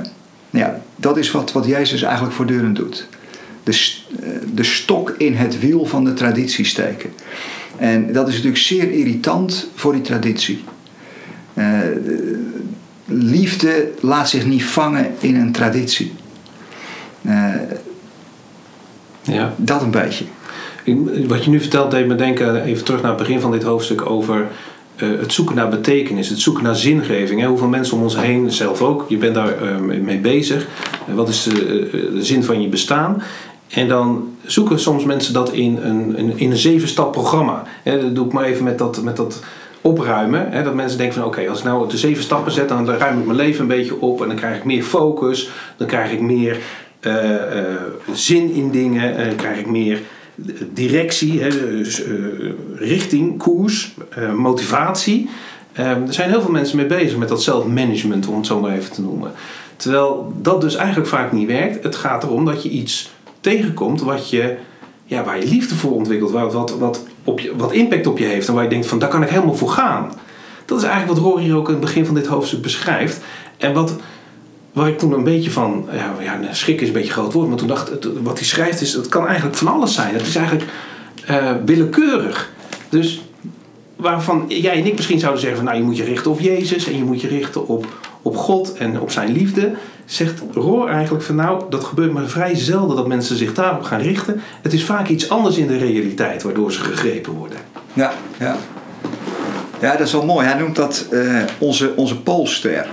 [0.51, 3.09] ja, dat is wat, wat Jezus eigenlijk voortdurend doet
[3.63, 7.11] de, eh, de stok in het wiel van de traditie steken.
[7.77, 10.65] En dat is natuurlijk zeer irritant voor die traditie.
[11.55, 11.79] Uh,
[13.05, 16.13] liefde laat zich niet vangen in een traditie.
[17.23, 17.55] Uh,
[19.23, 19.55] ja.
[19.57, 20.25] Dat een beetje.
[21.27, 24.11] Wat je nu vertelt deed me denken, even terug naar het begin van dit hoofdstuk,
[24.11, 24.47] over
[25.01, 27.41] eh, het zoeken naar betekenis, het zoeken naar zingeving.
[27.41, 27.47] Hè?
[27.47, 30.67] Hoeveel mensen om ons heen, zelf ook, je bent daar uh, mee bezig.
[31.09, 33.23] Uh, wat is de, de, zin van je bestaan?
[33.71, 37.63] En dan zoeken soms mensen dat in een, in, in een zeven-stap programma.
[37.85, 39.43] Dat doe ik maar even met dat, met dat
[39.81, 40.65] opruimen.
[40.65, 43.25] Dat mensen denken van oké, als ik nou de zeven stappen zet, dan ruim ik
[43.25, 46.59] mijn leven een beetje op en dan krijg ik meer focus, dan krijg ik meer
[48.13, 50.01] zin in dingen, dan krijg ik meer
[50.73, 52.03] directie, dus,
[52.75, 53.95] richting, koers,
[54.37, 55.29] motivatie.
[55.73, 58.93] er zijn heel veel mensen mee bezig met dat zelfmanagement, om het zo maar even
[58.93, 59.33] te noemen.
[59.77, 61.83] Terwijl dat dus eigenlijk vaak niet werkt.
[61.83, 64.57] Het gaat erom dat je iets tegenkomt wat je,
[65.05, 68.25] ja, waar je liefde voor ontwikkelt, wat, wat, wat, op je, wat impact op je
[68.25, 70.13] heeft en waar je denkt van daar kan ik helemaal voor gaan.
[70.65, 73.21] Dat is eigenlijk wat Rory ook in het begin van dit hoofdstuk beschrijft.
[73.57, 73.97] En wat,
[74.73, 77.57] waar ik toen een beetje van, ja, ja schrik is een beetje groot woord, maar
[77.57, 80.15] toen dacht ik, wat hij schrijft is, het kan eigenlijk van alles zijn.
[80.15, 80.71] Het is eigenlijk
[81.31, 82.53] uh, willekeurig.
[82.89, 83.23] Dus
[83.97, 86.87] waarvan jij en ik misschien zouden zeggen, van, nou je moet je richten op Jezus
[86.87, 87.87] en je moet je richten op,
[88.23, 89.73] op God en op zijn liefde.
[90.11, 94.01] Zegt Roor eigenlijk van nou, dat gebeurt maar vrij zelden dat mensen zich daarop gaan
[94.01, 94.41] richten.
[94.63, 97.59] Het is vaak iets anders in de realiteit waardoor ze gegrepen worden.
[97.93, 98.57] Ja, ja.
[99.81, 100.47] Ja, dat is wel mooi.
[100.47, 102.87] Hij noemt dat uh, onze, onze poolster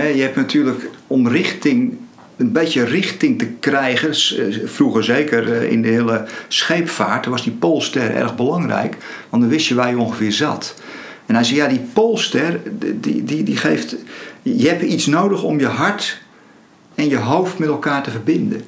[0.00, 1.98] je hebt natuurlijk om richting,
[2.36, 7.52] een beetje richting te krijgen, eh, vroeger zeker eh, in de hele scheepvaart, was die
[7.52, 8.96] poolster erg belangrijk,
[9.28, 10.74] want dan wist je waar je ongeveer zat.
[11.26, 12.60] En hij zei, ja, die poolster,
[13.00, 13.96] die, die, die geeft,
[14.42, 16.20] je hebt iets nodig om je hart
[16.94, 18.62] en je hoofd met elkaar te verbinden.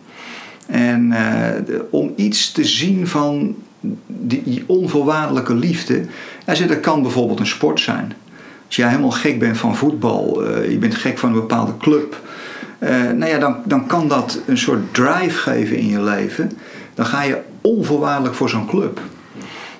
[0.67, 3.57] En uh, om iets te zien van
[4.07, 6.05] die, onvoorwaardelijke liefde,
[6.47, 8.13] zei, dat kan bijvoorbeeld een sport zijn.
[8.67, 12.23] Als jij helemaal gek bent van voetbal, uh, je bent gek van een bepaalde club,
[12.79, 16.53] uh, nou ja, dan, dan kan dat een soort drive geven in je leven.
[16.95, 19.01] Dan ga je onvoorwaardelijk voor zo'n club.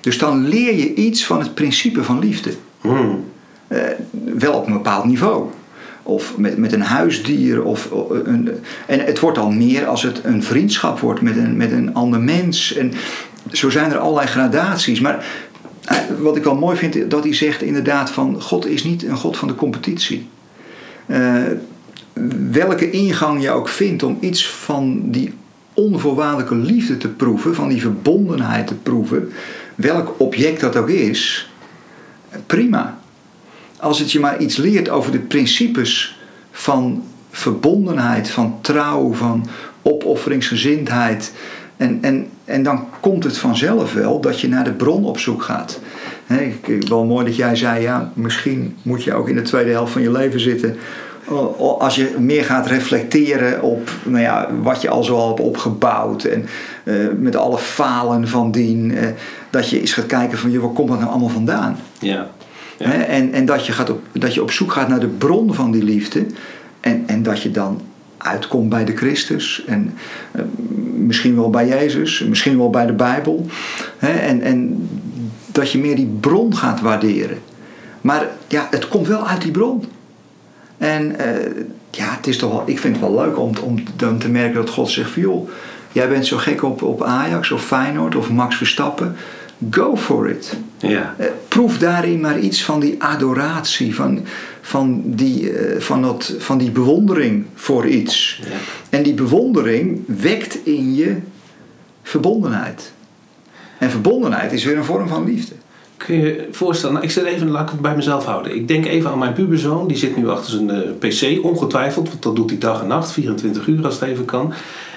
[0.01, 2.53] Dus dan leer je iets van het principe van liefde.
[2.81, 3.23] Hmm.
[3.67, 3.79] Uh,
[4.35, 5.49] wel op een bepaald niveau.
[6.07, 7.63] Of met, met een huisdier.
[7.63, 7.89] Of,
[8.25, 8.49] een,
[8.87, 12.19] en het wordt al meer als het een vriendschap wordt met een, met een ander
[12.19, 12.75] mens.
[12.75, 12.93] En
[13.51, 14.99] zo zijn er allerlei gradaties.
[14.99, 15.25] Maar
[15.85, 19.17] eh, wat ik wel mooi vind, dat hij zegt inderdaad van God is niet een
[19.17, 20.27] God van de competitie.
[21.07, 21.43] Uh,
[22.51, 25.33] welke ingang je ook vindt om iets van die
[25.73, 29.31] onvoorwaardelijke liefde te proeven, van die verbondenheid te proeven,
[29.75, 31.49] welk object dat ook is,
[32.45, 32.99] prima.
[33.85, 36.19] Als het je maar iets leert over de principes
[36.51, 39.47] van verbondenheid, van trouw, van
[39.81, 41.33] opofferingsgezindheid,
[41.77, 45.41] en, en, en dan komt het vanzelf wel dat je naar de bron op zoek
[45.41, 45.79] gaat.
[46.25, 46.55] He,
[46.87, 50.01] wel mooi dat jij zei, ja, misschien moet je ook in de tweede helft van
[50.01, 50.77] je leven zitten.
[51.79, 56.23] Als je meer gaat reflecteren op nou ja, wat je al zo hebt opgebouwd.
[56.23, 56.45] En
[56.83, 58.91] uh, met alle falen van dien.
[58.91, 58.99] Uh,
[59.49, 61.77] dat je eens gaat kijken van, joh, waar komt dat nou allemaal vandaan?
[61.99, 62.27] Ja.
[62.77, 62.91] Ja.
[62.91, 65.71] en en dat, je gaat op, dat je op zoek gaat naar de bron van
[65.71, 66.25] die liefde.
[66.79, 67.81] En, en dat je dan
[68.17, 69.63] uitkomt bij de Christus.
[69.67, 69.93] En
[70.35, 70.41] uh,
[70.95, 73.45] misschien wel bij Jezus, misschien wel bij de Bijbel.
[73.97, 74.87] Hè, en, en
[75.51, 77.37] dat je meer die bron gaat waarderen.
[78.01, 79.83] Maar ja, het komt wel uit die bron.
[80.77, 84.29] En uh, ja, het is toch ik vind het wel leuk om, om dan te
[84.29, 85.49] merken dat God zegt: joh,
[85.91, 89.15] jij bent zo gek op, op Ajax of Feyenoord of Max Verstappen.
[89.69, 90.57] Go for it.
[90.77, 91.15] Ja.
[91.19, 94.19] Uh, proef daarin maar iets van die adoratie, van,
[94.61, 98.41] van, die, uh, van, dat, van die bewondering voor iets.
[98.43, 98.55] Ja.
[98.89, 101.15] En die bewondering wekt in je
[102.03, 102.93] verbondenheid.
[103.77, 105.53] En verbondenheid is weer een vorm van liefde.
[105.97, 108.55] Kun je je voorstellen, nou, ik zit even, laat ik het bij mezelf houden.
[108.55, 112.23] Ik denk even aan mijn puberzoon, die zit nu achter zijn uh, pc, ongetwijfeld, want
[112.23, 114.53] dat doet hij dag en nacht, 24 uur als het even kan.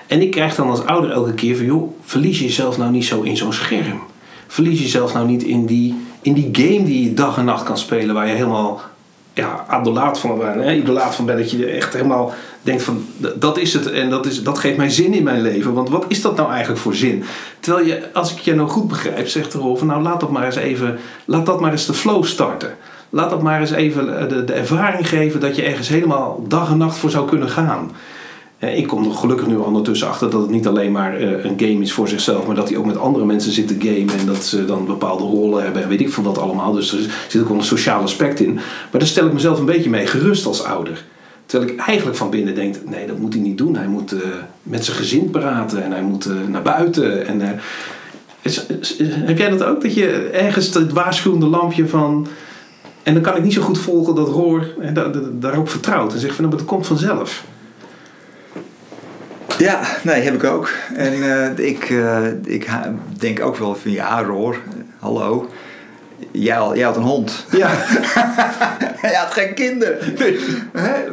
[0.07, 3.23] En ik krijg dan als ouder elke keer van, joh, verlies jezelf nou niet zo
[3.23, 4.01] in zo'n scherm.
[4.49, 7.79] Verlies jezelf nou niet in die, in die game die je dag en nacht kan
[7.79, 8.81] spelen, waar je helemaal
[9.39, 12.33] ja, adolaat van bent, hè, idolaat van bent, dat je echt helemaal
[12.63, 15.75] denkt van dat is het en dat, is, dat geeft mij zin in mijn leven.
[15.75, 17.25] Want wat is dat nou eigenlijk voor zin?
[17.61, 20.45] Terwijl je, als ik je nou goed begrijp, zegt de van nou laat dat maar
[20.45, 22.77] eens even, laat dat maar eens de flow starten.
[23.11, 26.79] Laat dat maar eens even de, de ervaring geven dat je ergens helemaal dag en
[26.79, 27.91] nacht voor zou kunnen gaan.
[28.59, 31.83] Ik kom er gelukkig nu ondertussen achter dat het niet alleen maar eh, een game
[31.83, 34.45] is voor zichzelf, maar dat hij ook met andere mensen zit te gamen en dat
[34.45, 36.73] ze dan bepaalde rollen hebben en weet ik veel wat allemaal.
[36.73, 38.55] Dus er zit ook wel een sociaal aspect in.
[38.55, 41.05] Maar daar stel ik mezelf een beetje mee gerust als ouder.
[41.47, 43.77] Terwijl ik eigenlijk van binnen denk, nee, dat moet hij niet doen.
[43.77, 44.21] Hij moet uh,
[44.63, 47.27] met zijn gezin praten en hij moet naar buiten.
[47.27, 47.41] En,
[49.01, 49.83] heb jij dat ook?
[49.83, 52.27] Dat je ergens het waarschuwende lampje van...
[53.03, 54.67] En dan kan ik niet zo goed volgen dat Roor
[55.33, 56.13] daarop vertrouwt.
[56.13, 57.45] En zegt van, nou, maar dat komt vanzelf.
[59.59, 60.71] Ja, nee, heb ik ook.
[60.95, 61.13] En
[61.59, 61.89] ik,
[62.45, 62.69] ik
[63.19, 64.59] denk ook wel van, ja Roor,
[64.99, 65.49] hallo
[66.31, 67.47] jij, had- jij had een hond.
[67.51, 67.69] Ja.
[69.01, 69.99] Hij had geen kinderen.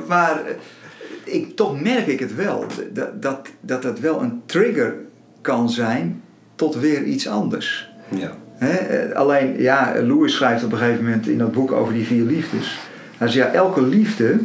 [0.07, 2.65] Maar eh, ik, toch merk ik het wel.
[2.93, 4.93] Dat, dat, dat het wel een trigger
[5.41, 6.21] kan zijn
[6.55, 7.89] tot weer iets anders.
[8.09, 8.31] ja.
[8.59, 12.23] Eh, Alleen, ja, Lewis schrijft op een gegeven moment in dat boek over die vier
[12.23, 12.79] liefdes.
[13.17, 14.39] Hij zegt, ja, elke liefde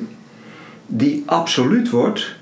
[0.87, 2.37] die absoluut wordt,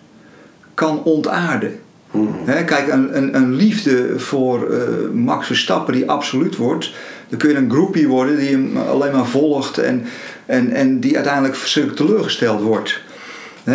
[0.78, 1.78] kan ontaarden.
[2.10, 2.64] Mhm.
[2.64, 4.78] Kijk, een, een, een liefde voor eh,
[5.12, 6.92] Max Verstappen die absoluut wordt,
[7.28, 10.04] dan kun je een groepie worden die hem alleen maar volgt en,
[10.46, 13.00] en, en die uiteindelijk verschrikkelijk teleurgesteld wordt.
[13.64, 13.74] Eh,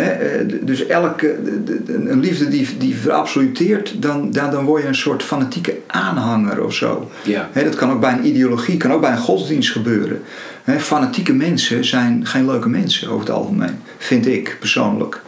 [0.60, 5.22] dus elke, d- een liefde die, die verabsoluteert, dan, dan, dan word je een soort
[5.22, 7.10] fanatieke aanhanger of zo.
[7.24, 7.50] Ja.
[7.54, 10.22] Dat kan ook bij een ideologie, kan ook bij een godsdienst gebeuren.
[10.78, 15.22] Fanatieke mensen zijn geen leuke mensen over het algemeen, vind ik persoonlijk.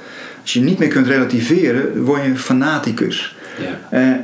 [0.46, 3.36] Als je niet meer kunt relativeren, word je een fanaticus.
[3.58, 3.98] Ja.
[3.98, 4.18] Eh, eh,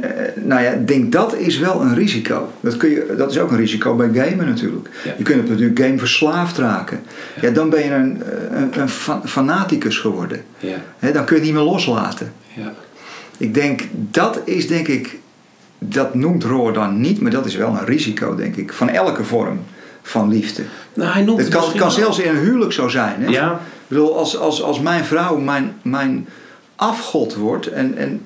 [0.45, 2.53] nou ja, ik denk dat is wel een risico.
[2.61, 4.89] Dat, kun je, dat is ook een risico bij gamen natuurlijk.
[5.05, 5.15] Ja.
[5.19, 7.01] Je kunt op natuurlijk game verslaafd raken.
[7.41, 7.51] Ja.
[7.51, 10.45] dan ben je een, een, een fa- fanaticus geworden.
[10.59, 10.77] Ja.
[10.99, 12.33] Hè, dan kun je het niet meer loslaten.
[12.57, 12.73] Ja.
[13.37, 15.19] Ik denk, dat is denk ik,
[15.79, 19.25] dat noemt Roor dan niet, maar dat is wel een risico denk ik, van elke
[19.25, 19.61] vorm
[20.03, 20.63] van liefde.
[20.95, 23.23] Nou, hij noemt Het kan, misschien kan wel- zelfs in een huwelijk zo zijn.
[23.23, 23.29] Hè?
[23.31, 23.61] Ja.
[23.93, 26.29] Bedoel, als, als, als mijn vrouw mijn, mijn
[26.77, 28.23] afgod wordt, en, en,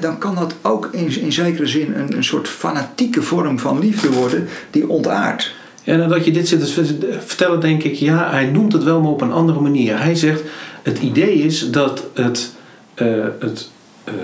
[0.00, 4.10] dan kan dat ook in, in zekere zin een, een soort fanatieke vorm van liefde
[4.10, 5.54] worden die ontaart.
[5.82, 9.10] Ja, nadat je dit zit te vertellen, denk ik, ja, hij noemt het wel, maar
[9.10, 9.98] op een andere manier.
[10.02, 10.42] Hij zegt,
[10.82, 12.52] het idee is dat het,
[12.94, 13.70] eh, het
[14.04, 14.14] ehm,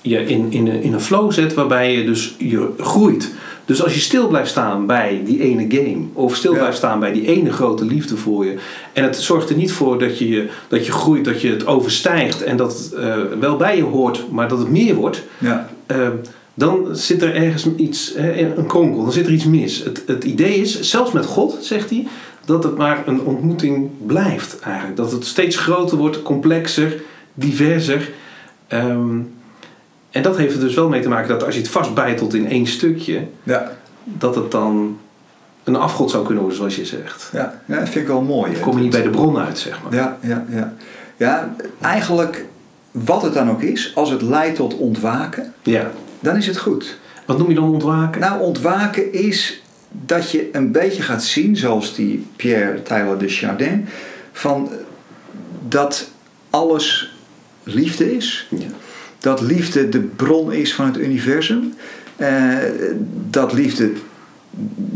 [0.00, 3.32] je in, in, een, in een flow zet waarbij je dus je groeit.
[3.70, 6.58] Dus als je stil blijft staan bij die ene game, of stil Ja.
[6.58, 8.54] blijft staan bij die ene grote liefde voor je,
[8.92, 12.42] en het zorgt er niet voor dat je, dat je groeit, dat je het overstijgt
[12.42, 15.68] en dat het eh, wel bij je hoort, maar dat het meer wordt, Ja.
[15.86, 16.08] eh,
[16.54, 18.14] dan zit er ergens iets,
[18.56, 19.84] een kronkel, dan zit er iets mis.
[19.84, 22.06] Het, het idee is, zelfs met God, zegt hij,
[22.44, 24.96] dat het maar een ontmoeting blijft eigenlijk.
[24.96, 27.00] Dat het steeds groter wordt, complexer,
[27.34, 28.10] diverser.
[28.68, 29.18] Ehm,
[30.10, 32.48] en dat heeft er dus wel mee te maken dat als je het vastbijtelt in
[32.48, 33.72] één stukje, Ja.
[34.04, 34.98] dat het dan
[35.64, 37.30] een afgod zou kunnen worden, zoals je zegt.
[37.32, 37.60] Ja.
[37.66, 38.52] ja, dat vind ik wel mooi.
[38.52, 39.94] Dan kom je niet bij de bron uit, zeg maar.
[39.94, 40.74] Ja, ja, ja.
[41.16, 42.44] Ja, eigenlijk
[42.90, 45.90] wat het dan ook is, als het leidt tot ontwaken, Ja.
[46.20, 46.98] dan is het goed.
[47.26, 48.20] Wat noem je dan ontwaken?
[48.20, 53.88] Nou, ontwaken is dat je een beetje gaat zien, zoals die Pierre Tyler de Chardin,
[54.32, 54.70] van
[55.68, 56.10] dat
[56.50, 57.14] alles
[57.62, 58.46] liefde is.
[58.50, 58.66] Ja.
[59.20, 61.74] Dat liefde de bron is van het universum.
[62.16, 62.56] Eh,
[63.30, 63.92] dat liefde,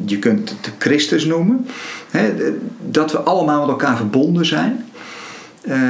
[0.05, 1.67] je kunt het de Christus noemen.
[2.11, 2.35] Hè,
[2.89, 4.85] dat we allemaal met elkaar verbonden zijn.
[5.63, 5.81] Eh,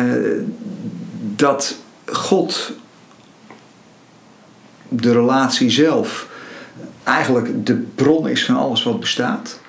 [1.37, 2.73] dat God
[4.89, 6.29] de relatie zelf
[7.03, 9.61] eigenlijk de bron is van alles wat bestaat.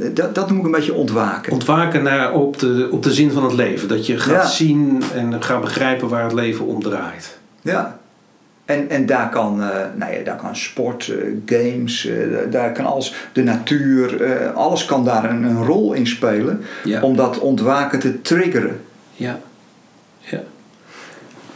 [0.00, 1.52] Eh, Dat, dat noem ik een beetje ontwaken.
[1.52, 3.88] Ontwaken naar, op, de, op de zin van het leven.
[3.88, 4.46] Dat je gaat Ja.
[4.48, 7.38] zien en gaat begrijpen waar het leven om draait.
[7.62, 8.00] Ja.
[8.72, 12.16] En, en daar, kan, eh, nou ja, daar kan sport, eh, games, eh,
[12.50, 17.02] daar kan alles, de natuur, alles kan daar een, een rol in spelen Ja.
[17.02, 18.80] om dat ontwaken te triggeren.
[19.14, 19.38] Ja.
[20.18, 20.42] Ja.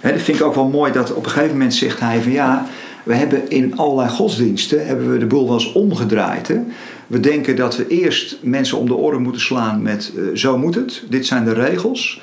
[0.00, 2.32] Hè, dat vind ik ook wel mooi dat op een gegeven moment zegt hij van
[2.32, 2.66] ja,
[3.02, 6.48] we hebben in allerlei godsdiensten hebben we de boel wel eens omgedraaid.
[6.48, 6.60] Hè?
[7.06, 11.02] We denken dat we eerst mensen om de oren moeten slaan met zo moet het,
[11.08, 12.20] dit zijn de regels.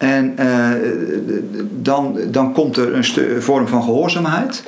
[0.00, 0.70] En eh,
[1.70, 4.62] dan, dan komt er een vorm van gehoorzaamheid.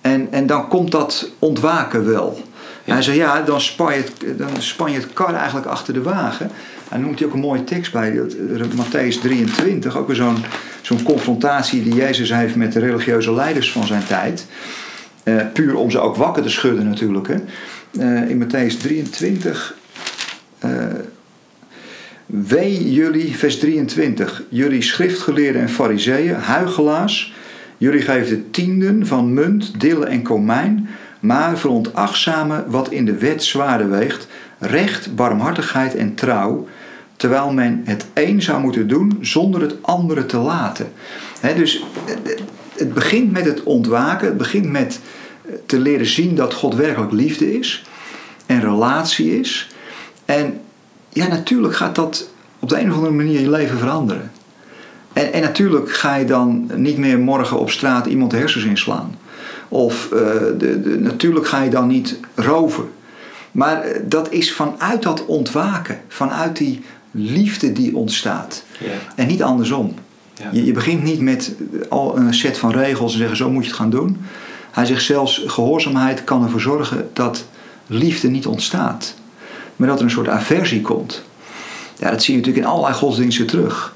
[0.00, 2.40] En, en dan komt dat ontwaken wel.
[2.84, 2.92] Ja.
[2.92, 6.02] Hij zei ja, dan span, je het, dan span je het kar eigenlijk achter de
[6.02, 6.50] wagen.
[6.88, 8.20] Hij noemt hij ook een mooie tekst bij,
[8.58, 9.96] dat, Matthäus 23.
[9.96, 10.44] Ook weer zo'n
[10.82, 14.46] zo'n confrontatie die Jezus heeft met de religieuze leiders van zijn tijd.
[15.22, 17.28] Eh, puur om ze ook wakker te schudden natuurlijk.
[17.28, 17.34] Hè.
[17.98, 19.74] Eh, in Matthäus 23.
[20.58, 20.70] eh,
[22.32, 27.34] Wee jullie, vers 23, jullie schriftgeleerden en fariseeën, huigelaars,
[27.78, 30.88] jullie geven de tienden van munt, dille en komijn,
[31.20, 34.26] maar veronachtzamen wat in de wet zwaarder weegt,
[34.58, 36.66] recht, barmhartigheid en trouw,
[37.16, 40.92] terwijl men het een zou moeten doen zonder het andere te laten.
[41.56, 42.42] Dus het-
[42.76, 45.00] het begint met het ontwaken, het begint met
[45.46, 47.84] eh, te leren zien dat God werkelijk liefde is
[48.46, 49.68] en relatie is.
[50.24, 50.60] En
[51.12, 54.30] ja, natuurlijk gaat dat op de een of andere manier je leven veranderen.
[55.12, 59.14] En, en natuurlijk ga je dan niet meer morgen op straat iemand de hersens inslaan.
[59.68, 60.18] Of eh,
[60.58, 62.90] de, de, natuurlijk ga je dan niet roven.
[63.52, 68.64] Maar eh, dat is vanuit dat ontwaken, vanuit die liefde die ontstaat.
[68.78, 68.90] Ja.
[69.16, 69.94] En niet andersom.
[70.34, 70.48] Ja.
[70.52, 71.54] Je, je begint niet met
[71.88, 74.20] al een set van regels en zeggen zo moet je het gaan doen.
[74.70, 77.44] Hij zegt zelfs gehoorzaamheid kan ervoor zorgen dat
[77.86, 79.14] liefde niet ontstaat.
[79.82, 81.22] Maar dat er een soort aversie komt.
[81.98, 83.92] Ja, dat zie je natuurlijk in allerlei godsdiensten terug.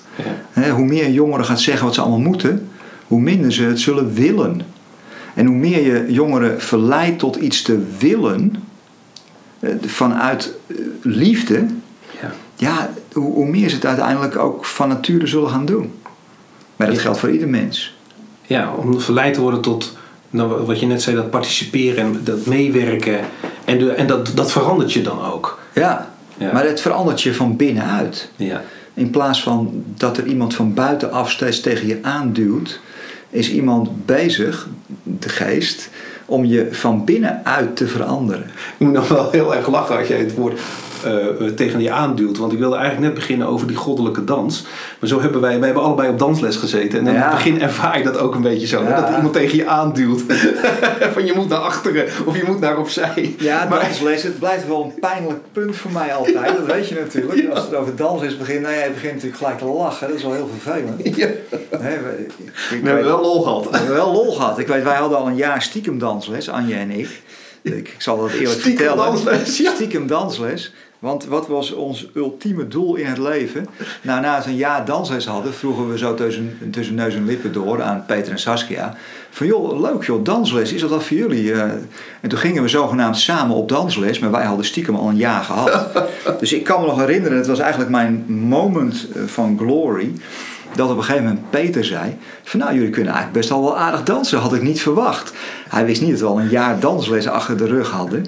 [0.54, 0.68] Ja.
[0.70, 2.68] Hoe meer een jongere gaat zeggen wat ze allemaal moeten,
[3.06, 4.60] hoe minder ze het zullen willen.
[5.34, 8.54] En hoe meer je jongeren verleidt tot iets te willen,
[9.60, 11.66] eh, vanuit eh, liefde,
[12.20, 12.32] Ja.
[12.54, 15.92] ja, hoe, hoe meer ze het uiteindelijk ook van nature zullen gaan doen.
[16.76, 17.02] Maar dat Ja.
[17.02, 17.94] geldt voor ieder mens.
[18.46, 19.96] Ja, om verleid te worden tot
[20.30, 23.18] nou, wat je net zei, dat participeren en dat meewerken.
[23.64, 25.55] En, de, en dat, dat verandert je dan ook.
[25.80, 26.52] Ja, Ja.
[26.52, 28.30] maar het verandert je van binnenuit.
[28.36, 28.62] Ja.
[28.94, 32.80] In plaats van dat er iemand van buitenaf steeds tegen je aanduwt,
[33.30, 34.68] is iemand bezig,
[35.02, 35.88] de geest,
[36.24, 38.44] om je van binnenuit te veranderen.
[38.44, 40.60] Ik moet nog wel heel erg lachen als jij het woord
[41.04, 42.38] eh, eh, tegen je aanduwt.
[42.38, 44.64] Want ik wilde eigenlijk net beginnen over die goddelijke dans.
[45.00, 46.98] Maar zo hebben wij, wij hebben allebei op dansles gezeten.
[46.98, 47.20] En in Ja.
[47.20, 48.82] het begin ervaar je dat ook een beetje zo.
[48.82, 49.00] Ja.
[49.00, 50.22] Dat iemand tegen je aanduwt.
[51.14, 53.34] Van je moet naar achteren of je moet naar opzij.
[53.38, 56.56] Ja, maar, dansles, het blijft wel een pijnlijk punt voor mij altijd.
[56.56, 57.48] Dat weet je natuurlijk.
[57.54, 60.06] Als het over dansles begint, nou ja, je begint natuurlijk gelijk te lachen.
[60.08, 61.16] Dat is wel heel vervelend.
[61.16, 61.26] Ja.
[61.70, 62.32] Hè, we- ik-
[62.76, 63.70] ik We hebben wel lol gehad.
[63.70, 64.58] We hebben wel lol gehad.
[64.58, 67.08] Ik weet, wij hadden al een jaar stiekem dansles, Anje en ik.
[67.62, 69.04] Ik, ik zal dat eerlijk Stiekem vertellen.
[69.04, 69.72] dansles, ja.
[69.74, 70.72] Stiekem dansles.
[71.06, 73.68] Want wat was ons ultieme doel in het leven?
[74.02, 77.52] Nou, na we een jaar dansles hadden, vroegen we zo tussen, tussen neus en lippen
[77.52, 78.96] door aan Peter en Saskia.
[79.30, 81.52] Van joh, leuk joh, dansles, is dat wat voor jullie?
[81.52, 81.60] Eh,
[82.20, 85.42] En toen gingen we zogenaamd samen op dansles, maar wij hadden stiekem al een jaar
[85.44, 85.86] gehad.
[86.40, 90.12] Dus ik kan me nog herinneren, het was eigenlijk mijn moment eh, van glory.
[90.74, 93.78] Dat op een gegeven moment Peter zei: van nou, jullie kunnen eigenlijk best al wel
[93.78, 95.32] aardig dansen, had ik niet verwacht.
[95.68, 98.24] Hij wist niet dat we al een jaar dansles achter de rug hadden.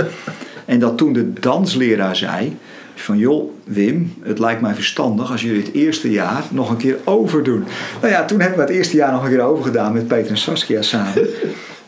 [0.69, 2.57] En dat toen de dansleraar zei:
[2.95, 6.97] van joh, Wim, het lijkt mij verstandig als jullie het eerste jaar nog een keer
[7.05, 7.65] overdoen.
[8.01, 10.39] Nou ja, toen hebben we het eerste jaar nog een keer overgedaan met Peter en
[10.39, 11.13] Saskia samen.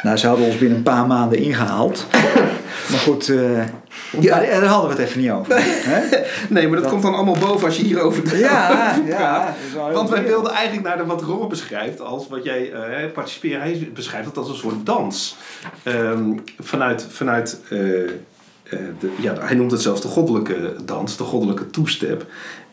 [0.02, 2.06] Nou, ze hadden ons binnen een paar maanden ingehaald.
[2.90, 3.66] Maar goed, eh,
[4.20, 5.54] ja, daar hadden we het even niet over.
[5.58, 6.00] Hè?
[6.54, 9.16] Nee, maar dat, komt dan allemaal boven als je hierover Ja, over ja.
[9.16, 9.46] praat.
[9.46, 12.72] dat wel heel Want wij wilden eigenlijk naar de, wat Robert beschrijft als wat jij
[12.72, 13.60] eh participeren.
[13.60, 15.36] Hij beschrijft het als een soort dans.
[15.82, 17.78] Ehm, vanuit, vanuit eh,
[18.98, 22.26] de, ja, hij noemt het zelfs de goddelijke dans, de goddelijke toestep.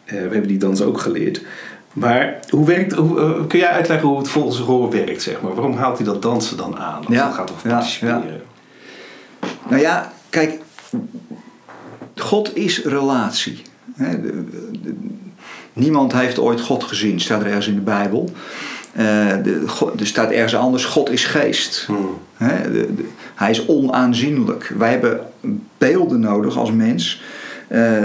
[0.06, 1.42] Eh, we hebben die dans ook geleerd.
[1.94, 5.54] Maar hoe werkt, hoe, eh, kun jij uitleggen hoe het volgens Robert werkt, zeg maar?
[5.54, 6.98] Waarom haalt hij dat dansen dan aan?
[7.06, 8.42] Als Ja, het gaat over ja, participeren.
[9.70, 10.60] Nou ja, kijk,
[12.16, 13.62] God is relatie.
[13.94, 14.44] Hè, de-
[14.82, 14.96] de-
[15.74, 18.30] niemand heeft ooit God gezien, staat er ergens in de Bijbel.
[18.94, 19.06] Eh,
[19.44, 21.84] de, God- er staat ergens anders, God is geest.
[21.88, 22.18] Hmm.
[23.36, 24.74] Hij is onaanzienlijk.
[24.78, 25.27] Wij hebben
[25.78, 27.22] beelden nodig als mens,
[27.68, 28.04] eh,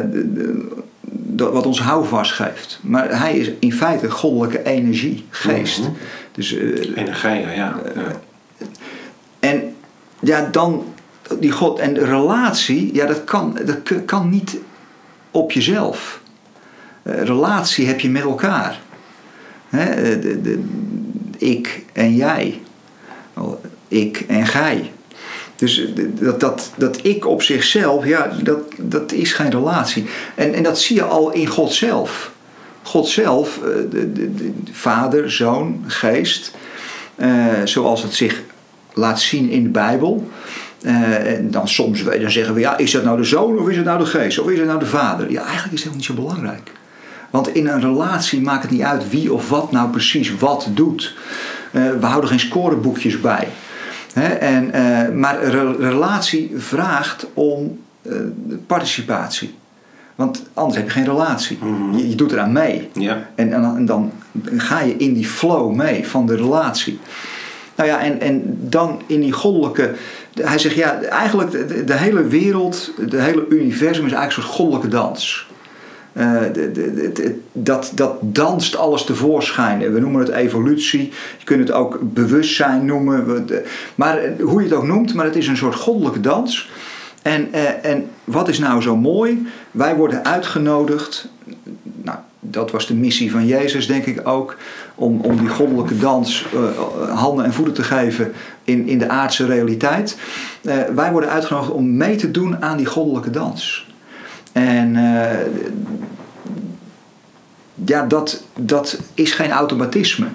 [1.37, 2.79] wat ons houvast geeft.
[2.83, 5.79] Maar hij is in feite goddelijke energie, geest.
[5.79, 5.91] Mhm.
[6.33, 7.81] Dus eh, Energie, ja.
[7.95, 8.21] ja.
[9.41, 9.75] en
[10.21, 10.85] ja, dan
[11.41, 14.59] die God en de relatie, ja, dat kan, dat kan niet
[15.31, 16.21] op jezelf.
[17.03, 18.81] Eh, relatie heb je met elkaar.
[19.69, 20.63] Hè, eh, de, de,
[21.39, 22.61] ik en jij.
[23.35, 24.91] Oh, Ik en gij.
[25.63, 25.85] Dus
[26.21, 30.07] dat, dat, dat ik op zichzelf, ja, dat, dat is geen relatie.
[30.35, 32.33] En, en dat zie je al in God zelf.
[32.83, 36.55] God zelf, eh, de, de, de Vader, Zoon, Geest,
[37.15, 37.31] eh,
[37.65, 38.43] zoals het zich
[38.95, 40.31] laat zien in de Bijbel.
[40.81, 43.77] Eh, en dan soms dan zeggen we, ja, is dat nou de zoon of is
[43.77, 45.31] het nou de geest of is het nou de vader?
[45.31, 46.73] Ja, eigenlijk is helemaal niet zo belangrijk.
[47.31, 51.15] Want in een relatie maakt het niet uit wie of wat nou precies wat doet.
[51.71, 53.49] We houden geen scoreboekjes bij.
[54.41, 58.13] En, eh, maar re- relatie vraagt om eh,
[58.67, 59.55] participatie.
[60.15, 61.59] Want anders heb je geen relatie.
[61.63, 61.97] Mhm.
[61.97, 62.89] je, je doet eraan mee.
[62.93, 63.29] ja.
[63.35, 64.13] En, en, dan- en dan
[64.57, 66.99] ga je in die flow mee van de relatie.
[67.77, 69.95] Nou ja, en, en dan in die goddelijke.
[70.41, 74.47] Hij zegt ja, eigenlijk de, de- hele wereld, de hele universum is eigenlijk een soort
[74.55, 75.47] goddelijke dans.
[76.13, 79.93] Eh, de, dat, dat danst alles tevoorschijn.
[79.93, 81.13] We noemen het evolutie.
[81.39, 83.47] Je kunt het ook bewustzijn noemen.
[83.95, 86.71] Maar eh, hoe je het ook noemt, maar het is een soort goddelijke dans.
[87.23, 89.47] En, eh, en wat is nou zo mooi?
[89.71, 91.29] Wij worden uitgenodigd.
[92.03, 94.57] Nou, dat was de missie van Jezus, denk ik ook.
[94.95, 96.47] Om, om die goddelijke dans
[97.15, 98.33] handen en voeten te geven
[98.65, 100.17] in, in de aardse realiteit.
[100.95, 103.87] Wij worden uitgenodigd om mee te doen aan die goddelijke dans.
[104.53, 104.97] En
[107.85, 110.27] ja, dat, dat is geen automatisme.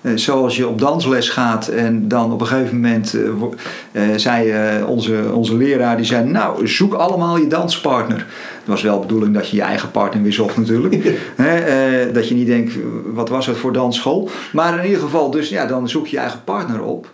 [0.00, 3.16] Eh, zoals je op dansles gaat en dan op een gegeven moment
[3.92, 4.52] eh, zei
[4.84, 8.18] onze, onze leraar, die zei, nou zoek allemaal je danspartner.
[8.18, 11.18] Het was wel de bedoeling dat je je eigen partner weer zocht natuurlijk.
[11.36, 12.74] Hè, dat je niet denkt,
[13.06, 14.30] wat was het voor dansschool?
[14.52, 17.10] Maar in ieder geval, dus ja, dan zoek je je eigen partner op.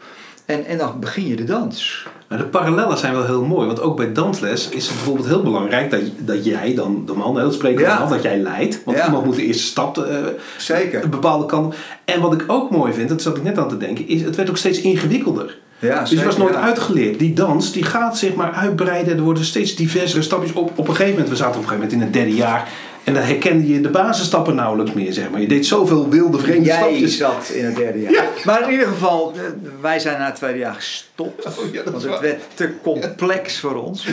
[0.51, 2.07] En, en dan begin je de dans.
[2.28, 3.66] De parallellen zijn wel heel mooi.
[3.66, 7.34] Want ook bij dansles is het bijvoorbeeld heel belangrijk dat, dat jij dan, de man,
[7.34, 7.96] dat spreken we Ja.
[7.96, 8.80] af, dat jij leidt.
[8.84, 9.05] Want Ja.
[9.07, 10.16] iemand moet de eerste stap eh,
[10.59, 11.05] Zeker.
[11.05, 11.74] een bepaalde kant.
[12.05, 14.36] En wat ik ook mooi vind, dat zat ik net aan te denken, is het
[14.36, 15.59] werd ook steeds ingewikkelder.
[15.78, 16.61] Ja, Dus het was nooit ja.
[16.61, 17.18] uitgeleerd.
[17.18, 19.16] Die dans die gaat zich maar uitbreiden.
[19.16, 20.53] Er worden steeds diversere stapjes.
[20.53, 22.68] Op, op een gegeven moment, we zaten op een gegeven moment in het derde jaar.
[23.05, 25.40] En dan herkende je de basisstappen nauwelijks meer, zeg maar.
[25.40, 27.16] Je deed zoveel wilde vreemde Jij stapjes.
[27.16, 28.24] zat in het derde jaar.
[28.44, 29.32] Maar in ieder geval,
[29.80, 31.46] wij zijn na het tweede jaar gestopt.
[31.46, 32.20] Oh, ja, want het waar.
[32.20, 34.07] werd te complex voor ons.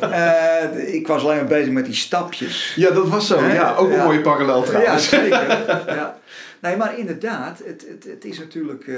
[0.00, 2.72] Eh, ik was alleen maar bezig met die stapjes.
[2.76, 3.38] Ja, dat was zo.
[3.38, 3.54] Hè?
[3.54, 4.04] Ja, ook een Ja.
[4.04, 5.08] mooie parallel Ja, trouwens.
[5.08, 5.46] zeker.
[5.86, 6.16] Ja.
[6.60, 8.94] Nee, maar inderdaad, het, het, het is natuurlijk eh,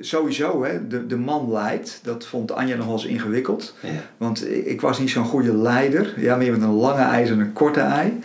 [0.00, 2.00] sowieso, hè, de, de man leidt.
[2.02, 3.74] Dat vond Anja nog wel eens ingewikkeld.
[3.80, 3.88] Ja.
[4.16, 6.14] Want ik was niet zo'n goede leider.
[6.16, 8.20] Ja, meer met een lange ei en een korte ei.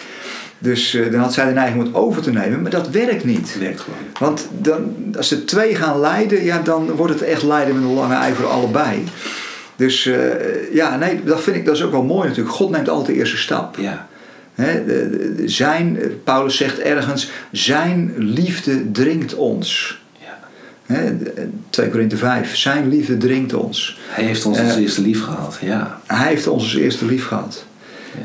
[0.64, 2.62] Dus eh, dan had zij de neiging om het over te nemen.
[2.62, 3.58] Maar dat werkt niet.
[3.60, 4.00] Werkt gewoon.
[4.20, 7.94] Want dan, als er twee gaan leiden, ja, dan wordt het echt leiden met een
[7.94, 9.04] lange ei voor allebei.
[9.76, 12.56] Dus eh, ja, nee, dat vind ik dat is ook wel mooi natuurlijk.
[12.56, 13.76] God neemt altijd de eerste stap.
[13.78, 14.08] Ja.
[14.54, 20.02] Hè, de- de- zijn, Paulus zegt ergens, zijn liefde dringt ons.
[20.20, 20.40] ja.
[20.86, 24.00] Hè, de- 2 Korinthe 5, zijn liefde dringt ons.
[24.10, 25.58] Hij heeft ons als Eh, eerste lief gehad.
[25.62, 26.02] Ja.
[26.08, 27.66] Hij heeft ons als eerste lief gehad.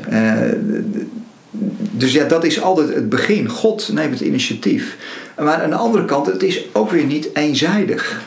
[0.09, 0.31] Eh,
[1.91, 3.47] dus ja, dat is altijd het begin.
[3.49, 4.97] God neemt het initiatief.
[5.37, 8.21] Maar aan de andere kant, het is ook weer niet eenzijdig.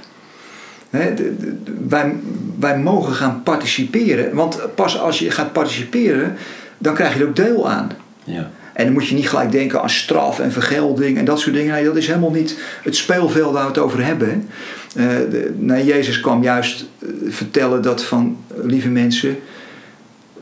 [0.90, 1.54] Hè, de- de-
[1.88, 2.14] wij,
[2.58, 4.34] wij mogen gaan participeren.
[4.34, 6.36] Want pas als je gaat participeren,
[6.78, 7.88] dan krijg je er ook deel aan.
[8.24, 8.50] Ja.
[8.72, 11.72] En dan moet je niet gelijk denken aan straf en vergelding en dat soort dingen.
[11.74, 14.48] Nee, dat is helemaal niet het speelveld waar we het over hebben.
[14.96, 19.36] Eh, de- nee, Jezus kwam juist eh, vertellen dat van, lieve mensen,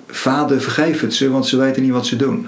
[0.07, 2.47] Vader vergeef het ze, want ze weten niet wat ze doen.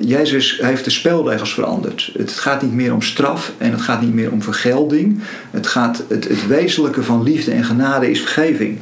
[0.00, 2.10] Jezus heeft de spelregels veranderd.
[2.18, 5.20] Het gaat niet meer om straf en het gaat niet meer om vergelding.
[5.50, 8.78] Het, gaat, het, het wezenlijke van liefde en genade is vergeving.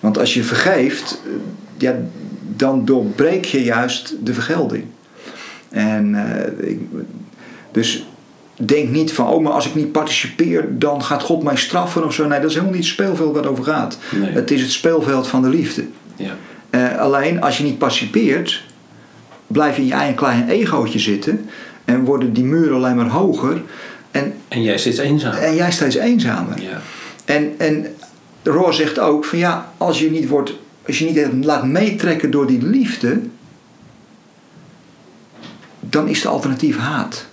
[0.00, 1.30] Want als je vergeeft, eh,
[1.76, 1.94] ja,
[2.56, 4.84] dan doorbreek je juist de vergelding.
[5.68, 6.80] En eh, ik,
[7.72, 8.06] dus
[8.54, 12.14] denk niet van, oh, maar als ik niet participeer, dan gaat God mij straffen of
[12.14, 12.26] zo.
[12.26, 13.98] Nee, dat is helemaal niet het speelveld waar het over gaat.
[14.10, 14.30] Nee.
[14.30, 15.84] Het is het speelveld van de liefde.
[16.16, 16.36] Ja.
[16.70, 18.64] Eh, alleen als je niet participeert,
[19.46, 21.48] blijf je in je eigen kleine egootje zitten
[21.84, 23.62] en worden die muren alleen maar hoger
[24.10, 25.34] en, En jij zit eenzaam.
[25.34, 26.62] en jij steeds eenzamer.
[26.62, 26.80] Ja.
[27.24, 27.86] En, en
[28.42, 30.52] Roor zegt ook van ja, als je niet, wordt,
[30.86, 33.20] als je niet laat meetrekken door die liefde,
[35.80, 37.26] dan is de alternatief haat.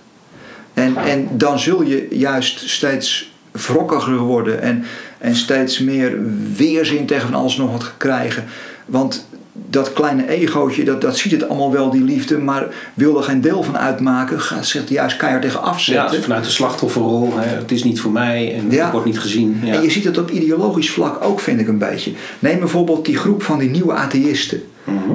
[0.74, 4.84] En, en dan zul je juist steeds wrokkiger worden en,
[5.18, 6.18] en steeds meer
[6.56, 8.44] weerzin tegen van alles nog wat krijgen.
[8.86, 13.22] Want dat kleine egootje, dat, dat ziet het allemaal wel, die liefde, maar wil er
[13.22, 16.22] geen deel van uitmaken, gaat zich juist keihard tegen Ja, afzetten.
[16.22, 17.32] vanuit de slachtofferrol.
[17.38, 18.86] Hè, het is niet voor mij en Ja.
[18.86, 19.60] ik word niet gezien.
[19.64, 19.74] Ja.
[19.74, 22.12] En je ziet het op ideologisch vlak ook, vind ik een beetje.
[22.38, 24.62] Neem bijvoorbeeld die groep van die nieuwe atheïsten.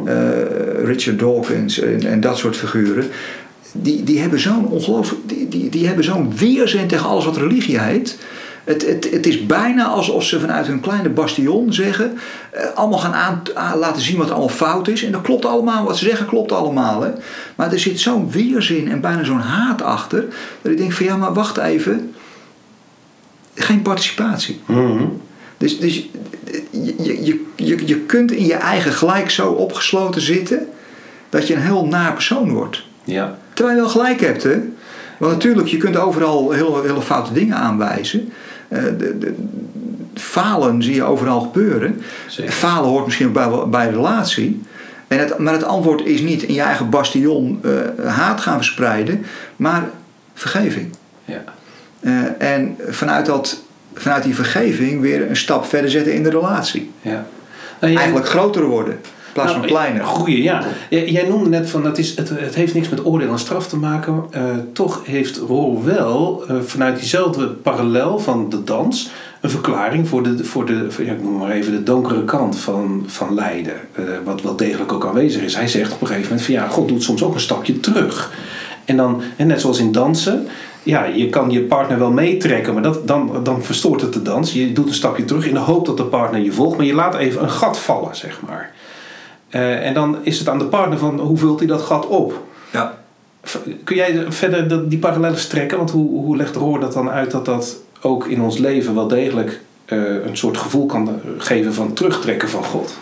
[0.05, 0.15] Eh,
[0.83, 3.07] Richard Dawkins en, en dat soort figuren.
[3.71, 5.21] Die, die hebben zo'n ongelooflijk.
[5.25, 8.17] Die, die, die hebben zo'n weerzin tegen alles wat religie heet.
[8.67, 12.17] Het, het, het is bijna alsof ze vanuit hun kleine bastion zeggen.
[12.51, 15.03] eh, allemaal gaan aan, aan- laten zien wat allemaal fout is.
[15.03, 15.85] En dat klopt allemaal.
[15.85, 17.01] Wat ze zeggen klopt allemaal.
[17.01, 17.09] Hè.
[17.55, 20.25] Maar er zit zo'n weerzin en bijna zo'n haat achter.
[20.61, 22.13] Dat ik denk van ja, maar wacht even.
[23.55, 24.61] Geen participatie.
[24.65, 25.03] Mhm.
[25.57, 25.95] Dus, dus
[26.71, 30.67] je, je, je, je, je kunt in je eigen gelijk zo opgesloten zitten
[31.29, 32.83] dat je een heel naar persoon wordt.
[33.03, 33.37] ja.
[33.53, 34.59] Terwijl je wel gelijk hebt, hè?
[35.19, 38.31] Want natuurlijk, je kunt overal hele, hele foute dingen aanwijzen.
[38.67, 39.33] Eh, de, de,
[40.13, 42.01] falen zie je overal gebeuren.
[42.27, 42.51] Zeker.
[42.51, 44.61] Falen hoort misschien ook bij, bij relatie.
[45.07, 49.25] En het, maar het antwoord is niet in je eigen bastion eh, haat gaan verspreiden,
[49.55, 49.89] maar
[50.33, 50.95] vergeving.
[51.25, 51.43] Ja.
[51.99, 53.61] Eh, en vanuit, dat,
[53.93, 56.91] vanuit die vergeving weer een stap verder zetten in de relatie.
[57.01, 57.25] ja.
[57.79, 58.99] Nou, Eigenlijk groter worden
[59.37, 60.05] plaats van Nou, kleiner.
[60.05, 60.63] Goeie, ja.
[60.89, 63.77] Jij, noemde net van dat is, het, het heeft niks met oordeel en straf te
[63.77, 64.23] maken.
[64.31, 69.09] Eh, toch heeft Roel wel eh, vanuit diezelfde parallel van de dans
[69.41, 72.59] een verklaring voor de, voor de voor, ja, ik noem maar even de donkere kant
[72.59, 73.75] van, van lijden.
[73.93, 75.55] Eh, wat wel degelijk ook aanwezig is.
[75.55, 78.31] Hij zegt op een gegeven moment van ja, God doet soms ook een stapje terug.
[78.85, 80.47] En dan, en net zoals in dansen,
[80.83, 84.53] ja, je kan je partner wel meetrekken, maar dat, dan, dan verstoort het de dans.
[84.53, 86.93] Je doet een stapje terug in de hoop dat de partner je volgt, maar je
[86.93, 88.73] laat even een gat vallen, zeg maar.
[89.49, 92.43] Eh, en dan is het aan de partner van hoe vult hij dat gat op?
[92.71, 92.97] Ja.
[93.83, 95.77] Kun jij verder dat- die parallellen strekken?
[95.77, 99.07] Want hoe, hoe legt Roor dat dan uit dat dat ook in ons leven wel
[99.07, 102.97] degelijk eh, een soort gevoel kan geven van terugtrekken van God?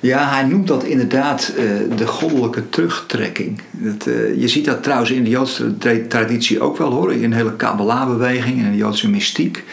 [0.00, 1.64] Ja, hij noemt dat inderdaad eh,
[1.96, 3.60] de goddelijke terugtrekking.
[3.70, 7.12] Dat, eh, je ziet dat trouwens in de Joodse tra- traditie ook wel hoor.
[7.12, 9.64] In de hele Kabbalah-beweging en de Joodse mystiek.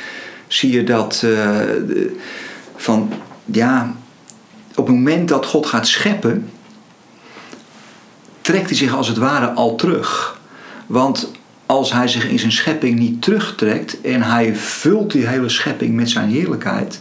[0.47, 1.29] zie je dat eh,
[1.87, 2.15] de-
[2.75, 3.09] van
[3.45, 3.95] ja,
[4.77, 6.49] op het moment dat God gaat scheppen,
[8.41, 10.39] trekt hij zich als het ware al terug.
[10.85, 11.31] Want
[11.65, 16.09] als hij zich in zijn schepping niet terugtrekt en hij vult die hele schepping met
[16.09, 16.99] zijn heerlijkheid,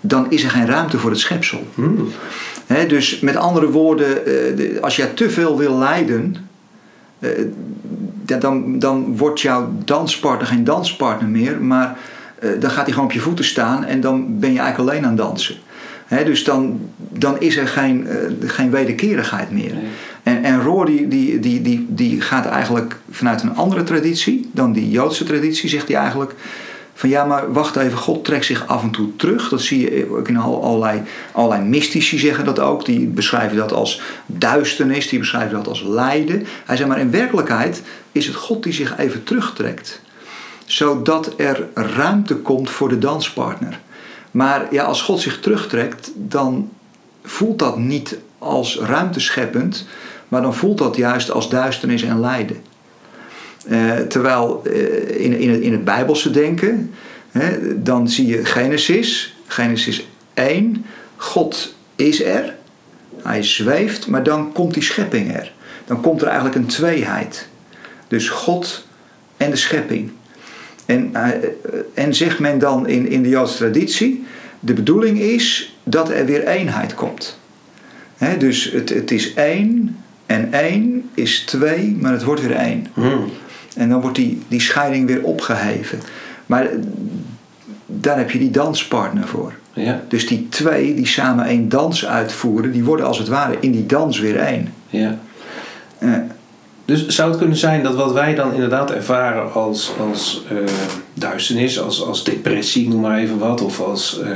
[0.00, 1.66] dan is er geen ruimte voor het schepsel.
[1.74, 2.08] Hmm.
[2.88, 6.36] Dus met andere woorden, eh, als jij te veel wil lijden,
[7.18, 7.30] eh,
[8.22, 11.98] dan, dan wordt jouw danspartner geen danspartner meer, maar
[12.38, 15.04] eh, dan gaat hij gewoon op je voeten staan en dan ben je eigenlijk alleen
[15.04, 15.56] aan het dansen.
[16.24, 19.74] Dus dan, dan is er geen, eh, geen wederkerigheid meer.
[19.74, 19.82] Nee.
[20.22, 24.72] En, en Roor die, die, die, die, die gaat eigenlijk vanuit een andere traditie dan
[24.72, 26.34] die Joodse traditie, zegt hij eigenlijk
[26.94, 29.48] van ja, maar wacht even, God trekt zich af en toe terug.
[29.48, 31.02] Dat zie je ook in al- allerlei,
[31.32, 32.84] allerlei mystici zeggen dat ook.
[32.84, 36.46] Die beschrijven dat als duisternis, die beschrijven dat als lijden.
[36.64, 37.82] Hij zei maar in werkelijkheid
[38.12, 40.00] is het God die zich even terugtrekt.
[40.66, 43.80] Zodat er ruimte komt voor de danspartner.
[44.32, 46.70] Maar ja, als God zich terugtrekt, dan
[47.22, 49.86] voelt dat niet als ruimtescheppend,
[50.28, 52.56] maar dan voelt dat juist als duisternis en lijden.
[53.66, 56.90] Eh, terwijl eh, in, in, het, in het Bijbelse denken,
[57.30, 60.84] hè, dan zie je Genesis, Genesis 1,
[61.16, 62.54] God is er,
[63.22, 65.52] hij zweeft, maar dan komt die schepping er.
[65.84, 67.48] Dan komt er eigenlijk een tweeheid.
[68.08, 68.86] Dus God
[69.36, 70.12] en de schepping.
[70.86, 71.30] En, eh,
[71.94, 74.24] en zegt men dan in, in de Joodse traditie,
[74.60, 77.40] de bedoeling is dat er weer eenheid komt.
[78.38, 82.86] Dus het, het is één en één is twee, maar het wordt weer één.
[82.94, 83.24] Hmm.
[83.76, 85.98] En dan wordt die, die scheiding weer opgeheven.
[86.46, 86.78] Maar eh,
[87.86, 89.52] daar heb je die danspartner voor.
[89.72, 93.72] Ja, Dus die twee die samen één dans uitvoeren, die worden als het ware in
[93.72, 94.72] die dans weer één.
[94.88, 95.18] ja.
[96.92, 100.56] Dus zou het kunnen zijn dat wat wij dan inderdaad ervaren als, als eh,
[101.14, 104.30] duisternis, als, als depressie, noem maar even wat, of als eh,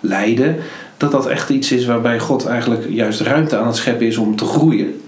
[0.00, 0.56] lijden,
[0.96, 4.36] dat dat echt iets is waarbij God eigenlijk juist ruimte aan het scheppen is om
[4.36, 5.00] te groeien?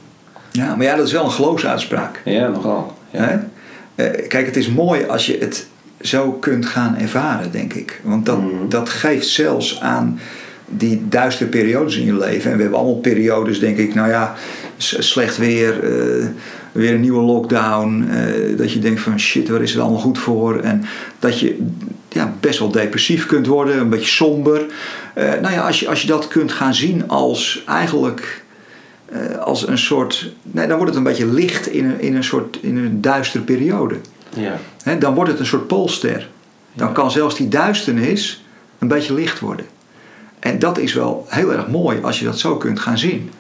[0.53, 2.21] ja, maar ja, dat is wel een geloofsuitspraak.
[2.25, 2.97] Ja, nogal.
[3.11, 3.49] Ja.
[3.95, 5.67] Eh, kijk, het is mooi als je het
[6.01, 8.01] zo kunt gaan ervaren, denk ik.
[8.05, 8.69] Want dat, Mhm.
[8.69, 10.21] dat geeft zelfs aan
[10.67, 12.51] die duistere periodes in je leven.
[12.51, 14.35] En we hebben allemaal periodes, denk ik, nou ja,
[14.79, 15.75] slecht weer,
[16.77, 18.09] weer een nieuwe lockdown.
[18.11, 20.59] eh, dat je denkt van shit, waar is het allemaal goed voor?
[20.61, 20.85] En
[21.19, 21.67] dat je
[22.09, 24.67] ja, best wel depressief kunt worden, een beetje somber.
[25.15, 28.45] Eh, nou ja, als je, als je dat kunt gaan zien als eigenlijk
[29.07, 30.33] eh, als een soort.
[30.43, 33.45] Nee, dan wordt het een beetje licht in een, in een soort in een duistere
[33.45, 33.95] periode.
[34.35, 34.59] Ja.
[34.99, 36.29] Dan wordt het een soort poolster.
[36.73, 36.93] Dan Ja.
[36.93, 38.45] kan zelfs die duisternis
[38.79, 39.67] een beetje licht worden.
[40.39, 43.31] En dat is wel heel erg mooi als je dat zo kunt gaan zien.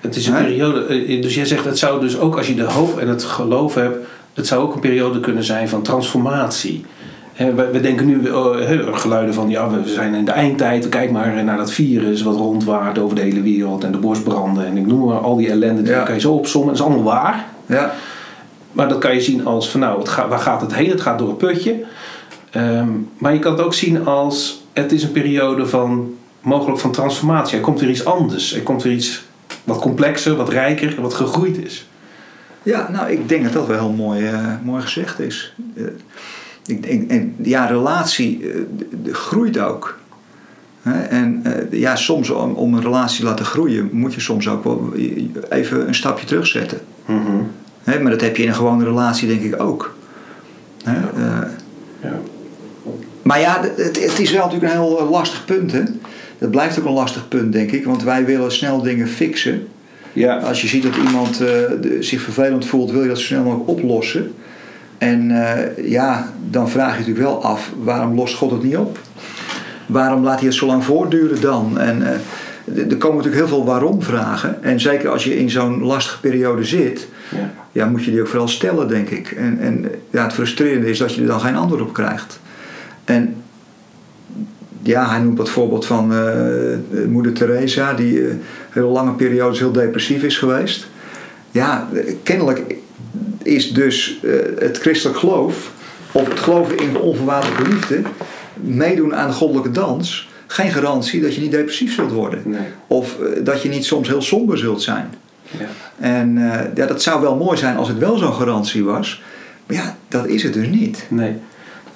[0.00, 2.62] Het is een periode, eh, dus jij zegt het zou dus ook als je de
[2.64, 6.84] hoop en het geloof hebt, het zou ook een periode kunnen zijn van transformatie.
[7.72, 8.56] We, denken nu oh,
[8.98, 10.88] geluiden van ja, we zijn in de eindtijd.
[10.88, 14.76] Kijk maar naar dat virus wat rondwaart over de hele wereld en de borstbranden en
[14.76, 15.82] ik noem maar al die ellende.
[15.82, 16.02] Die Ja.
[16.02, 16.68] kan je zo opzommen.
[16.74, 17.46] Dat is allemaal waar.
[17.66, 17.92] Ja,
[18.72, 20.90] Maar dat kan je zien als van nou, het gaat, waar gaat het heen?
[20.90, 21.74] Het gaat door een putje.
[22.50, 22.88] Ehm,
[23.18, 27.56] maar je kan het ook zien als het is een periode van mogelijk van transformatie.
[27.56, 28.54] Er komt weer iets anders.
[28.54, 29.24] Er komt weer iets
[29.66, 31.88] wat complexer, wat rijker, wat gegroeid is.
[32.62, 35.54] ja nou, ik denk dat dat wel heel mooi, eh, mooi gezegd is.
[35.76, 35.84] Eh,
[36.66, 39.98] ik, en, ja, relatie eh, groeit ook.
[40.82, 44.48] Hè, En eh, ja, soms om, om een relatie te laten groeien, moet je soms
[44.48, 44.92] ook wel
[45.50, 46.80] even een stapje terugzetten.
[47.04, 47.42] Mhm.
[47.84, 49.94] Hè, maar dat heb je in een gewone relatie denk ik ook.
[50.84, 51.48] Hè, eh,
[52.02, 52.18] Ja.
[53.22, 55.72] maar ja, het, het is wel natuurlijk een heel lastig punt.
[55.72, 55.82] Hè?
[56.38, 57.84] Dat blijft ook een lastig punt, denk ik.
[57.84, 59.66] Want wij willen snel dingen fixen.
[60.12, 60.36] Ja.
[60.36, 61.48] Als je ziet dat iemand eh,
[62.00, 64.34] zich vervelend voelt, wil je dat zo snel mogelijk oplossen.
[64.98, 68.98] En eh, ja, dan vraag je natuurlijk wel af, waarom lost God het niet op?
[69.86, 71.78] Waarom laat hij het zo lang voortduren dan?
[71.78, 74.62] En eh, er komen natuurlijk heel veel waarom vragen.
[74.62, 77.50] En zeker als je in zo'n lastige periode zit, Ja.
[77.72, 79.30] ja, moet je die ook vooral stellen, denk ik.
[79.30, 82.40] En, en ja, het frustrerende is dat je er dan geen antwoord op krijgt.
[83.04, 83.34] En
[84.86, 88.34] ja, hij noemt dat voorbeeld van eh, moeder Teresa, die eh,
[88.70, 90.86] hele lange periodes heel depressief is geweest.
[91.50, 91.88] Ja,
[92.22, 92.74] kennelijk
[93.42, 95.72] is dus eh, het christelijk geloof,
[96.12, 98.00] of het geloven in de onvoorwaardelijke liefde,
[98.54, 102.42] meedoen aan de goddelijke dans, geen garantie dat je niet depressief zult worden.
[102.44, 102.66] Nee.
[102.86, 105.14] Of dat je niet soms heel somber zult zijn.
[105.58, 105.66] Ja.
[105.98, 106.38] En
[106.74, 109.22] ja, dat zou wel mooi zijn als het wel zo'n garantie was.
[109.66, 111.06] Maar ja, dat is het dus niet.
[111.08, 111.36] Nee.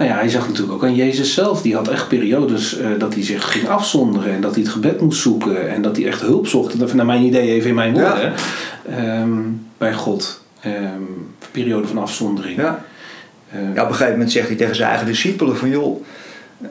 [0.00, 1.62] Nou ja, hij zag natuurlijk ook aan Jezus zelf.
[1.62, 4.32] Die had echt periodes eh, dat hij zich ging afzonderen.
[4.32, 5.70] En dat hij het gebed moest zoeken.
[5.70, 6.78] En dat hij echt hulp zocht.
[6.78, 8.00] Dat, naar mijn idee even in mijn Ja.
[8.10, 8.32] woorden.
[8.96, 9.30] ehm,
[9.78, 10.44] bij God.
[10.60, 12.56] Ehm, een periode van afzondering.
[12.56, 12.84] Ja.
[13.50, 16.02] Eh, ja, op een gegeven moment zegt hij tegen zijn eigen discipelen van joh,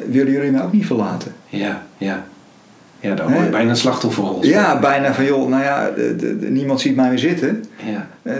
[0.09, 1.33] willen jullie mij ook niet verlaten?
[1.49, 2.25] Ja, ja.
[2.99, 4.45] Ja, dan word je bijna een slachtofferrol.
[4.45, 7.63] Ja, bijna van joh, nou ja, de, de, de, niemand ziet mij meer zitten.
[7.85, 8.07] Ja.
[8.23, 8.33] Uh,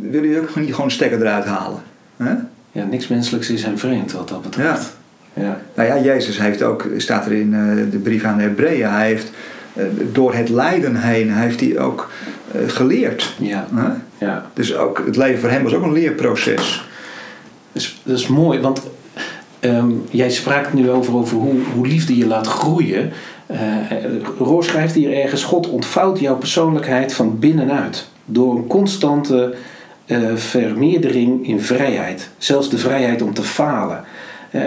[0.00, 1.80] willen jullie ook niet gewoon stekker eruit halen?
[2.16, 2.30] Huh?
[2.78, 4.96] Ja, niks menselijks is hem vreemd wat dat betreft.
[5.32, 5.42] Ja.
[5.42, 5.60] ja.
[5.74, 9.06] Nou ja, Jezus heeft ook, staat er in uh, de brief aan de Hebreeën, hij
[9.06, 9.30] heeft
[9.76, 12.10] uh, door het lijden heen, heeft hij ook
[12.66, 13.34] geleerd.
[13.38, 13.66] Ja.
[13.74, 13.84] Huh?
[14.18, 14.46] ja.
[14.54, 16.88] Dus ook, het leven voor hem was ook een leerproces.
[17.72, 18.82] Dus, dat is mooi, want
[19.60, 23.12] um, jij sprak nu over, over hoe, hoe liefde je laat groeien.
[23.50, 23.58] Uh,
[24.38, 28.08] Roor schrijft hier ergens: God ontvouwt jouw persoonlijkheid van binnenuit.
[28.24, 29.54] Door een constante
[30.08, 32.28] uh, vermeerdering in vrijheid.
[32.38, 34.04] Zelfs de vrijheid om te falen.
[34.52, 34.62] Uh,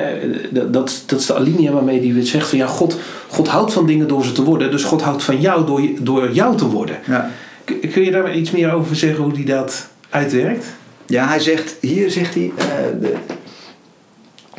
[0.50, 4.08] dat, dat is de alinea waarmee hij zegt van ja, God, God houdt van dingen
[4.08, 4.72] door ze te worden.
[4.72, 6.98] Dus God houdt van jou door, door jou te worden.
[7.08, 7.32] Ja.
[7.66, 10.66] Kun je daar iets meer over zeggen hoe hij dat uitwerkt?
[11.06, 12.52] Ja, hij zegt, hier zegt hij,
[13.00, 13.14] de,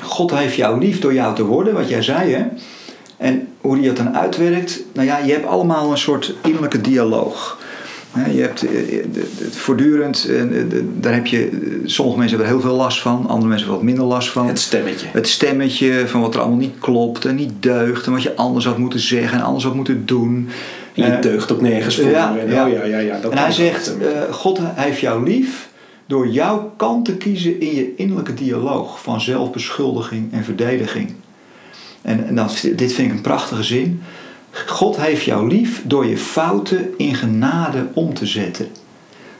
[0.01, 2.45] God heeft jou lief door jou te worden, wat jij zei hè.
[3.16, 7.59] En hoe die dat dan uitwerkt, nou ja, je hebt allemaal een soort innerlijke dialoog.
[8.33, 8.65] Je hebt
[9.51, 10.29] voortdurend,
[11.01, 11.49] daar heb je,
[11.85, 14.47] sommige mensen hebben er heel veel last van, andere mensen wat minder last van.
[14.47, 15.07] Het stemmetje.
[15.13, 18.65] Het stemmetje van wat er allemaal niet klopt en niet deugt en wat je anders
[18.65, 20.49] had moeten zeggen en anders had moeten doen.
[20.95, 22.11] En je deugt ook nergens voor.
[22.11, 22.67] Ja, en, ja.
[22.67, 23.95] Oh, ja, ja, ja, en hij zegt,
[24.31, 25.69] God heeft jou lief
[26.07, 31.15] door jouw kant te kiezen in je innerlijke dialoog van zelfbeschuldiging en verdediging.
[32.03, 34.03] En, en dat, dit vind ik een prachtige zin.
[34.53, 38.67] God heeft jou lief door je fouten in genade om te zetten.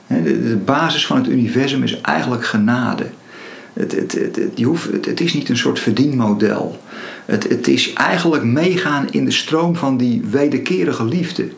[0.07, 3.07] De, basis van het universum is eigenlijk genade.
[3.73, 6.81] Het, het, hoeft, het, is niet een soort verdienmodel.
[7.25, 11.49] Het, het is eigenlijk meegaan in de stroom van die wederkerige liefde.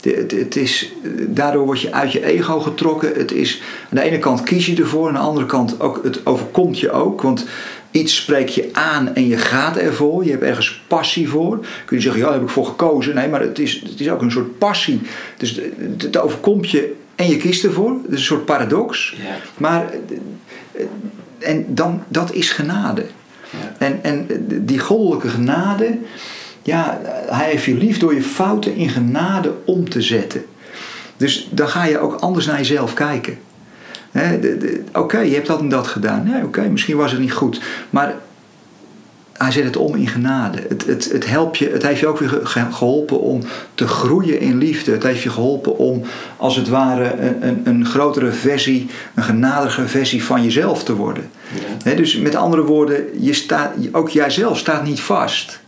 [0.00, 0.92] Het, het is,
[1.28, 3.12] daardoor word je uit je ego getrokken.
[3.14, 6.26] Het is, aan de ene kant kies je ervoor, aan de andere kant ook, het
[6.26, 7.22] overkomt je ook.
[7.22, 7.46] Want
[7.90, 10.24] iets spreekt je aan en je gaat ervoor.
[10.24, 11.66] Je hebt ergens passie voor.
[11.84, 13.14] Kun je zeggen, ja, daar heb ik voor gekozen.
[13.14, 15.00] Nee, maar het is, het is ook een soort passie.
[15.36, 15.60] Dus
[15.98, 17.90] het, overkomt je en je kiest ervoor.
[17.90, 19.14] Het is een soort paradox.
[19.22, 19.36] Ja.
[19.56, 19.90] Maar
[21.38, 23.06] en dan, dat is genade.
[23.50, 23.74] Ja.
[23.78, 25.98] En, en die goddelijke genade,
[26.62, 30.44] ja, hij heeft je lief door je fouten in genade om te zetten.
[31.16, 33.38] Dus dan ga je ook anders naar jezelf kijken.
[34.92, 36.24] Oké, je hebt dat en dat gedaan.
[36.24, 37.60] Nee, oké, misschien was het niet goed.
[37.90, 38.14] Maar
[39.38, 40.58] hij zet het om in genade.
[40.68, 43.42] Het, het, het, helpt je, het heeft je ook weer geholpen om
[43.74, 44.92] te groeien in liefde.
[44.92, 46.02] Het heeft je geholpen om
[46.36, 51.30] als het ware een, een, een grotere versie, een genadige versie van jezelf te worden.
[51.54, 51.90] Ja.
[51.90, 55.60] He, dus met andere woorden, je staat, ook jijzelf staat niet vast.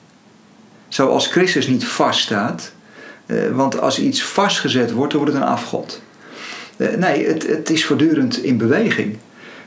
[0.89, 2.73] Zoals Christus niet vast staat.
[3.53, 6.03] Want als iets vastgezet wordt, dan wordt het een afgod.
[6.99, 9.17] Nee, het, het is voortdurend in beweging.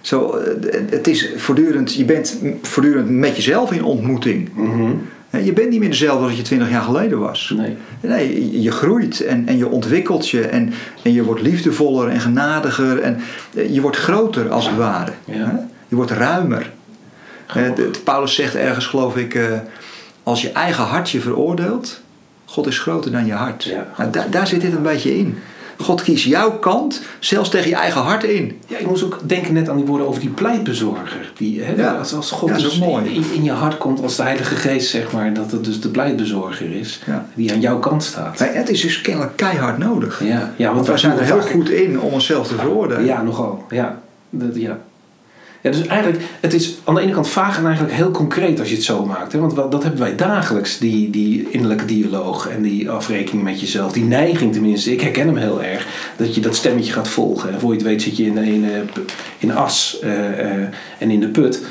[0.01, 0.41] Zo,
[0.89, 4.49] het is voortdurend, je bent voortdurend met jezelf in ontmoeting.
[4.53, 5.01] Mm-hmm.
[5.43, 7.53] Je bent niet meer dezelfde als je twintig jaar geleden was.
[7.57, 7.78] Nee.
[8.01, 12.99] nee je groeit en, en je ontwikkelt je en, en je wordt liefdevoller en genadiger
[12.99, 13.22] en
[13.72, 15.11] je wordt groter als het ware.
[15.26, 15.68] Ja.
[15.88, 16.72] Je wordt ruimer.
[18.03, 19.39] Paulus zegt ergens, geloof ik,
[20.24, 22.01] als je eigen hart je veroordeelt,
[22.45, 23.64] God is groter dan je hart.
[23.64, 25.38] Ja, nou, daar, daar zit dit een beetje in.
[25.78, 28.59] God kiest jouw kant, zelfs tegen je eigen hart in.
[28.67, 31.32] Ja, ik moest ook denken net aan die woorden over die pleitbezorger.
[31.38, 31.91] Die, hè, Ja.
[31.93, 33.05] als, als God Ja, dus mooi.
[33.15, 35.89] in, in je hart komt als de Heilige Geest, zeg maar, dat het dus de
[35.89, 37.26] pleitbezorger is, Ja.
[37.36, 38.39] die aan jouw kant staat.
[38.39, 40.21] Maar het is dus kennelijk keihard nodig.
[40.24, 43.05] Ja, ja want Want wij zijn er heel goed in om onszelf te veroordelen.
[43.05, 43.65] Ja, nogal.
[43.69, 44.01] Ja.
[44.30, 44.78] Dat, ja.
[45.64, 48.70] Ja, dus eigenlijk, het is aan de ene kant vaag en eigenlijk heel concreet als
[48.70, 49.32] je het zo maakt.
[49.32, 49.39] Hè?
[49.39, 53.91] Want wel- dat hebben wij dagelijks, die, die innerlijke dialoog en die afrekening met jezelf.
[53.91, 55.88] Die neiging tenminste, ik herken hem heel erg.
[56.16, 57.53] Dat je dat stemmetje gaat volgen.
[57.53, 58.66] En voor je het weet zit je in, in,
[59.38, 61.61] in as eh, eh, en in de put.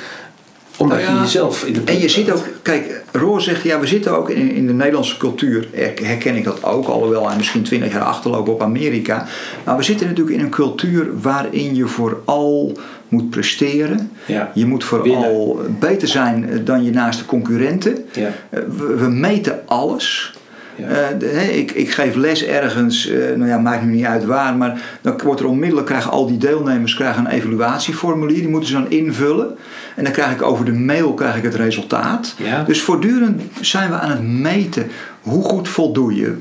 [0.82, 2.38] Omdat Nou ja, je jezelf in de En je ziet bent.
[2.38, 6.36] ook, kijk, Roor zegt, ja, we zitten ook in, in de Nederlandse cultuur, her- herken
[6.36, 9.26] ik dat ook, alhoewel hij misschien twintig jaar achterlopen op Amerika.
[9.64, 12.72] Maar we zitten natuurlijk in een cultuur waarin je vooral
[13.08, 14.10] moet presteren.
[14.26, 14.50] Ja.
[14.54, 18.04] Je moet vooral beter zijn dan je naaste concurrenten.
[18.12, 18.30] Ja.
[18.50, 20.32] Eh, We, we meten alles.
[20.76, 20.86] Ja.
[20.86, 24.56] Eh, de- ik, ik geef les ergens, eh, nou ja, maakt nu niet uit waar,
[24.56, 28.74] maar dan wordt er onmiddellijk, krijgen al die deelnemers krijgen een evaluatieformulier, die moeten ze
[28.74, 29.56] dan invullen.
[29.96, 32.34] En dan krijg ik over de mail krijg ik het resultaat.
[32.38, 32.62] Ja.
[32.64, 34.86] Dus voortdurend zijn we aan het meten.
[35.20, 36.34] Hoe goed voldoe je?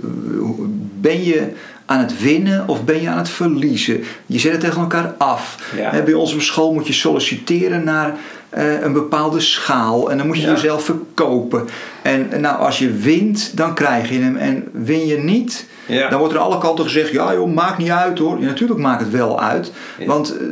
[1.00, 1.48] Ben je
[1.86, 4.04] aan het winnen of ben je aan het verliezen?
[4.26, 5.72] Je zet het tegen elkaar af.
[5.78, 6.04] Ja.
[6.04, 8.16] Bij ons op school moet je solliciteren naar
[8.52, 10.12] eh, een bepaalde schaal.
[10.12, 10.52] En dan moet je Ja.
[10.52, 11.68] jezelf verkopen.
[12.02, 14.36] En nou, als je wint, dan krijg je hem.
[14.36, 16.10] En win je niet, Ja.
[16.10, 17.12] dan wordt er aan alle kanten gezegd...
[17.12, 18.40] ja joh, maakt niet uit hoor.
[18.40, 19.72] Ja, natuurlijk maakt het wel uit.
[20.06, 20.46] Want eh,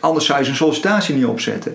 [0.00, 1.74] anders zou je zo'n sollicitatie niet opzetten.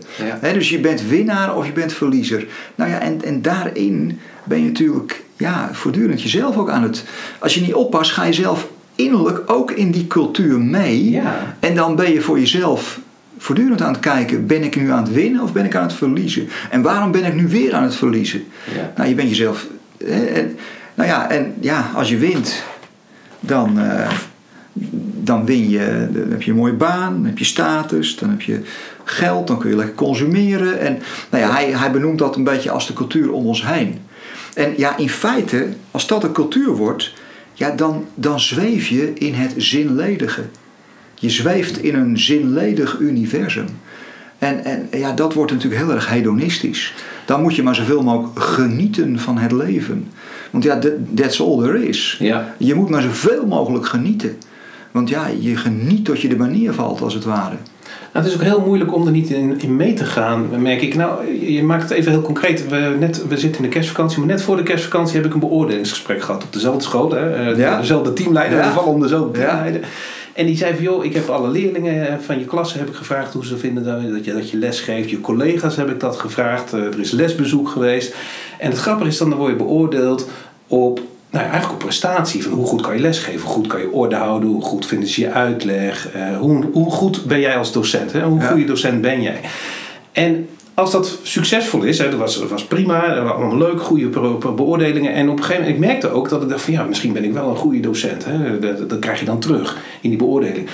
[0.53, 2.45] Dus je bent winnaar of je bent verliezer.
[2.75, 7.03] Nou ja, en, en daarin ben je natuurlijk ja, voortdurend jezelf ook aan het.
[7.39, 11.21] Als je niet oppast, ga je zelf innerlijk ook in die cultuur mee.
[11.59, 12.99] En dan ben je voor jezelf
[13.39, 15.93] voortdurend aan het kijken: ben ik nu aan het winnen of ben ik aan het
[15.93, 16.49] verliezen?
[16.69, 18.43] En waarom ben ik nu weer aan het verliezen?
[18.75, 18.93] Ja.
[18.95, 19.67] Nou, je bent jezelf.
[20.03, 20.57] Hè, en,
[20.95, 22.63] nou ja, en ja, als je wint,
[23.39, 24.09] dan, eh,
[25.23, 26.07] dan win je.
[26.11, 28.61] Dan heb je een mooie baan, dan heb je status, dan heb je
[29.03, 30.79] geld, dan kun je lekker consumeren.
[30.79, 33.99] En nou ja, hij, hij benoemt dat een beetje als de cultuur om ons heen.
[34.53, 37.13] En ja, in feite, als dat een cultuur wordt,
[37.53, 40.41] ja, dan, dan zweef je in het zinledige.
[41.19, 43.65] Je zweeft in een zinledig universum.
[44.37, 46.93] En, en ja, dat wordt natuurlijk heel erg hedonistisch.
[47.25, 50.07] Dan moet je maar zoveel mogelijk genieten van het leven.
[50.51, 52.15] Want ja, that- that's all there is.
[52.19, 52.53] Ja.
[52.57, 54.37] Je moet maar zoveel mogelijk genieten.
[54.91, 57.55] Want ja, je geniet tot je de manier valt, als het ware.
[58.13, 60.81] Nou, het is ook heel moeilijk om er niet in, in mee te gaan, merk
[60.81, 60.95] ik.
[60.95, 62.67] Nou, je maakt het even heel concreet.
[62.69, 65.39] We, net, we zitten in de kerstvakantie, maar net voor de kerstvakantie heb ik een
[65.39, 67.11] beoordelingsgesprek gehad op dezelfde school.
[67.11, 67.33] Hè?
[67.33, 67.79] Eh, Ja.
[67.79, 68.73] Dezelfde teamleider, Ja.
[68.99, 69.65] dezelfde Ja.
[70.39, 73.33] En die zei van, joh, ik heb alle leerlingen van je klas heb ik gevraagd
[73.33, 75.09] hoe ze vinden dat- je, dat je les geeft.
[75.09, 76.73] Je collega's heb ik dat gevraagd.
[76.73, 78.15] Eh, Er is lesbezoek geweest.
[78.59, 80.29] En het grappige is dan, dan word je beoordeeld
[80.67, 80.97] op,
[81.29, 82.43] nou ja, eigenlijk op prestatie.
[82.43, 85.09] Van hoe goed kan je lesgeven, hoe goed kan je orde houden, hoe goed vinden
[85.09, 86.11] ze je uitleg.
[86.11, 88.21] eh, hoe, hoe goed ben jij als docent, hè?
[88.21, 88.47] hoe Ja.
[88.47, 89.39] goede docent ben jij.
[90.11, 90.47] En
[90.79, 94.09] als dat succesvol is, hè, dat, was, dat was prima, dat waren allemaal leuk, goede
[94.55, 95.13] beoordelingen.
[95.13, 97.23] En op een gegeven moment, ik merkte ook dat ik dacht van ja, misschien ben
[97.23, 98.25] ik wel een goede docent.
[98.25, 98.59] Hè?
[98.59, 100.67] Dat, dat krijg je dan terug in die beoordeling.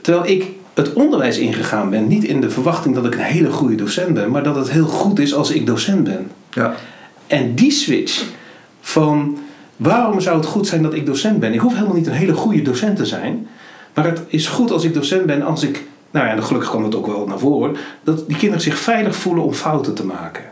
[0.00, 0.44] Terwijl ik
[0.74, 4.30] het onderwijs ingegaan ben, niet in de verwachting dat ik een hele goede docent ben,
[4.30, 6.30] maar dat het heel goed is als ik docent ben.
[6.50, 6.74] Ja.
[7.26, 8.24] En die switch
[8.80, 9.38] van
[9.76, 11.52] waarom zou het goed zijn dat ik docent ben?
[11.52, 13.46] Ik hoef helemaal niet een hele goede docent te zijn.
[13.94, 16.84] Maar het is goed als ik docent ben als ik, nou ja, en gelukkig kwam
[16.84, 20.44] het ook wel naar voren, dat die kinderen zich veilig voelen om fouten te maken.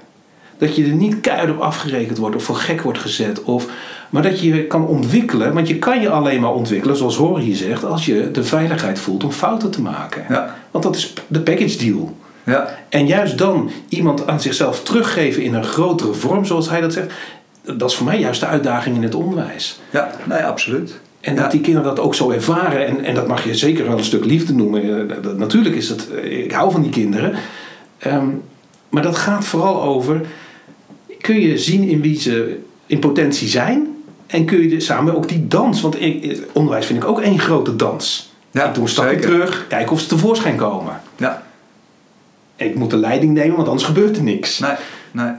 [0.59, 3.43] Dat je er niet keihard op afgerekend wordt of voor gek wordt gezet.
[3.43, 3.67] Of,
[4.11, 5.55] maar dat je je kan ontwikkelen.
[5.55, 8.99] Want je kan je alleen maar ontwikkelen, zoals Hoor hier zegt, als je de veiligheid
[8.99, 10.25] voelt om fouten te maken.
[10.29, 10.55] Ja.
[10.71, 12.17] Want dat is de package deal.
[12.45, 12.69] Ja.
[12.89, 17.13] En juist dan iemand aan zichzelf teruggeven in een grotere vorm, zoals hij dat zegt,
[17.63, 19.81] dat is voor mij juist de uitdaging in het onderwijs.
[19.91, 21.01] Ja, nee, absoluut.
[21.29, 23.99] En dat die kinderen dat ook zo ervaren, en, en dat mag je zeker wel
[23.99, 24.83] een stuk liefde noemen.
[24.83, 27.35] Eh, dat- dat- natuurlijk is het, eh, ik hou van die kinderen.
[27.99, 28.27] Ehm,
[28.89, 30.21] maar dat gaat vooral over,
[31.21, 33.87] kun je zien in wie ze in potentie zijn?
[34.27, 37.77] En kun je samen ook die dans, want ik, onderwijs vind ik ook één grote
[37.77, 38.33] dans.
[38.51, 39.29] Ja, ik doe een stapje zeker.
[39.31, 41.01] terug, kijken of ze tevoorschijn komen.
[41.17, 41.43] Ja,
[42.57, 44.59] ik moet de leiding nemen, want anders gebeurt er niks.
[44.59, 44.71] nee,
[45.11, 45.31] nee.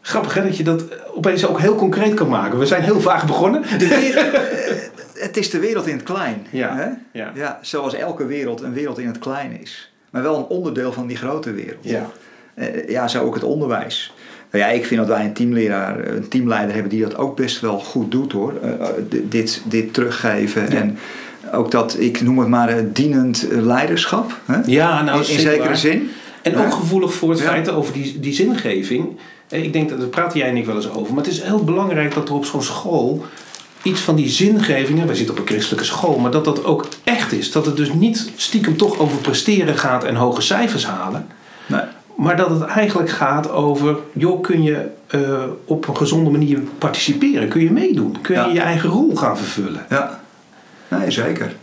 [0.00, 0.84] Grappig hè, dat je dat
[1.14, 2.58] opeens ook heel concreet kan maken.
[2.58, 3.62] We zijn heel vaag begonnen.
[3.78, 6.46] De wereld, eh, het is de wereld in het klein.
[6.50, 6.86] Ja, Hè?
[7.20, 7.32] ja.
[7.34, 9.92] ja, zoals elke wereld een wereld in het klein is.
[10.10, 11.84] Maar wel een onderdeel van die grote wereld.
[11.84, 12.10] Ja.
[12.54, 14.12] Eh, ja, zo ook het onderwijs.
[14.50, 17.60] Nou ja, ik vind dat wij een teamleraar, een teamleider hebben die dat ook best
[17.60, 18.52] wel goed doet hoor.
[18.62, 18.88] Eh, eh,
[19.24, 20.68] dit, dit teruggeven Ja.
[20.80, 20.98] en
[21.52, 24.38] ook dat, ik noem het maar eh, dienend eh, leiderschap.
[24.44, 24.58] Hè?
[24.66, 25.76] Ja, nou, in, in zeker zekere waar.
[25.76, 26.10] zin.
[26.42, 29.18] En ook gevoelig voor het feit over die, die zingeving.
[29.50, 31.14] Eh, Ik denk dat daar praten jij en ik wel eens over.
[31.14, 33.24] Maar het is heel belangrijk dat er op zo'n school
[33.82, 34.98] iets van die zingeving.
[34.98, 37.52] hè, Wij zitten op een christelijke school, maar dat dat ook echt is.
[37.52, 41.26] Dat het dus niet stiekem toch over presteren gaat en hoge cijfers halen.
[41.66, 41.80] Nee.
[42.16, 45.20] Maar dat het eigenlijk gaat over, joh, kun je eh,
[45.64, 47.48] op een gezonde manier participeren?
[47.48, 48.16] Kun je meedoen?
[48.20, 48.46] Kun je Ja.
[48.52, 49.86] je eigen rol gaan vervullen?
[49.90, 50.20] Ja,
[50.88, 51.54] nee, zeker.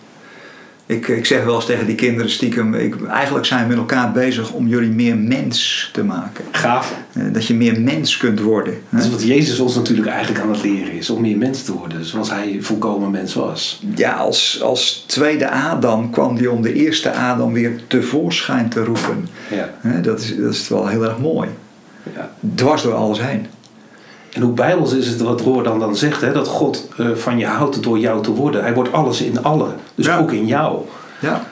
[0.89, 4.11] Ik, ik zeg wel eens tegen die kinderen stiekem, ik, eigenlijk zijn we met elkaar
[4.11, 6.45] bezig om jullie meer mens te maken.
[6.51, 6.95] Gaaf.
[7.13, 8.73] Eh, Dat je meer mens kunt worden.
[8.73, 8.97] hè.
[8.97, 11.09] Dat is wat Jezus ons natuurlijk eigenlijk aan het leren is.
[11.09, 12.05] Om meer mens te worden.
[12.05, 13.83] Zoals hij volkomen mens was.
[13.95, 19.27] Ja, als, als tweede Adam kwam die om de eerste Adam weer tevoorschijn te roepen.
[19.51, 19.99] Ja.
[20.01, 21.49] Dat is, dat is wel heel erg mooi.
[22.15, 22.31] ja.
[22.55, 23.45] Dwars door alles heen.
[24.33, 26.21] En hoe bijbels is het wat Roor dan, dan zegt.
[26.21, 26.31] Hè?
[26.33, 28.61] Dat God eh, van je houdt door jou te worden.
[28.63, 29.75] Hij wordt alles in allen.
[29.95, 30.17] Dus Ja.
[30.17, 30.79] ook in jou.
[31.19, 31.43] Ja,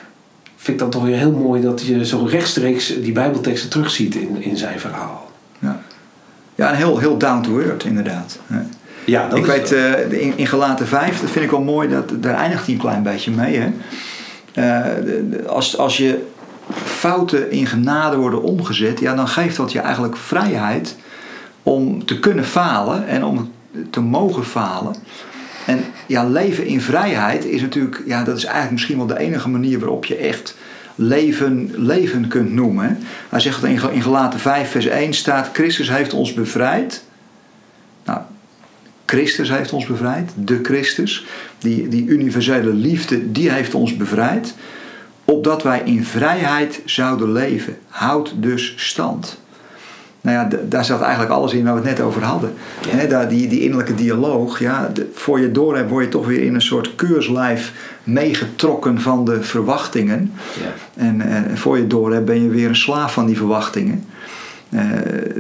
[0.56, 4.42] Vind ik dan toch weer heel mooi dat je zo rechtstreeks die bijbelteksten terugziet in,
[4.44, 5.32] in zijn verhaal.
[5.60, 5.80] ja.
[6.56, 8.40] ja en heel, heel down to earth inderdaad.
[9.06, 11.90] Ja, dat ik is weet, eh, in, in Gelaten 5, dat vind ik wel mooi,
[11.90, 13.58] dat, daar eindigt hij een klein beetje mee.
[13.60, 13.66] Hè?
[14.54, 16.26] Eh, de- de- als, als je
[16.84, 20.96] fouten in genade worden omgezet, ja, dan geeft dat je eigenlijk vrijheid
[21.66, 23.52] om te kunnen falen en om
[23.90, 24.96] te mogen falen.
[25.66, 29.50] En ja, leven in vrijheid is natuurlijk, ja, dat is eigenlijk misschien wel de enige
[29.50, 30.56] manier waarop je echt
[30.96, 33.00] leven, leven kunt noemen.
[33.30, 37.04] Hij zegt dat in in Gelaten 5, vers 1 staat: Christus heeft ons bevrijd.
[38.06, 38.20] Nou,
[39.06, 41.26] Christus heeft ons bevrijd, de Christus.
[41.60, 44.54] Die, die universele liefde, die heeft ons bevrijd.
[45.24, 47.78] opdat wij in vrijheid zouden leven.
[47.88, 49.44] Houd dus stand.
[50.26, 52.54] Nou ja, daar zat eigenlijk alles in waar we het net over hadden.
[52.98, 53.06] Ja.
[53.06, 56.42] Daar, die, die innerlijke dialoog, ja, de- voor je door hebt, word je toch weer
[56.44, 57.74] in een soort keurslijf
[58.04, 60.32] meegetrokken van de verwachtingen.
[60.64, 61.02] Ja.
[61.04, 64.06] En, en voor je door hebt, ben je weer een slaaf van die verwachtingen.
[64.70, 64.82] Eh,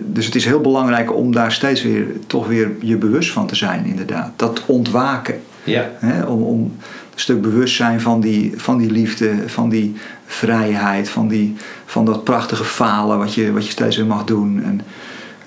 [0.05, 3.55] dus het is heel belangrijk om daar steeds weer toch weer je bewust van te
[3.55, 4.31] zijn, inderdaad.
[4.35, 5.35] Dat ontwaken.
[5.63, 5.89] Ja.
[6.27, 6.75] Om, om
[7.15, 9.95] stuk bewustzijn van die, van die liefde, van die
[10.25, 11.55] vrijheid, van, die,
[11.85, 14.63] van dat prachtige falen wat je, wat je steeds weer mag doen.
[14.63, 14.81] En,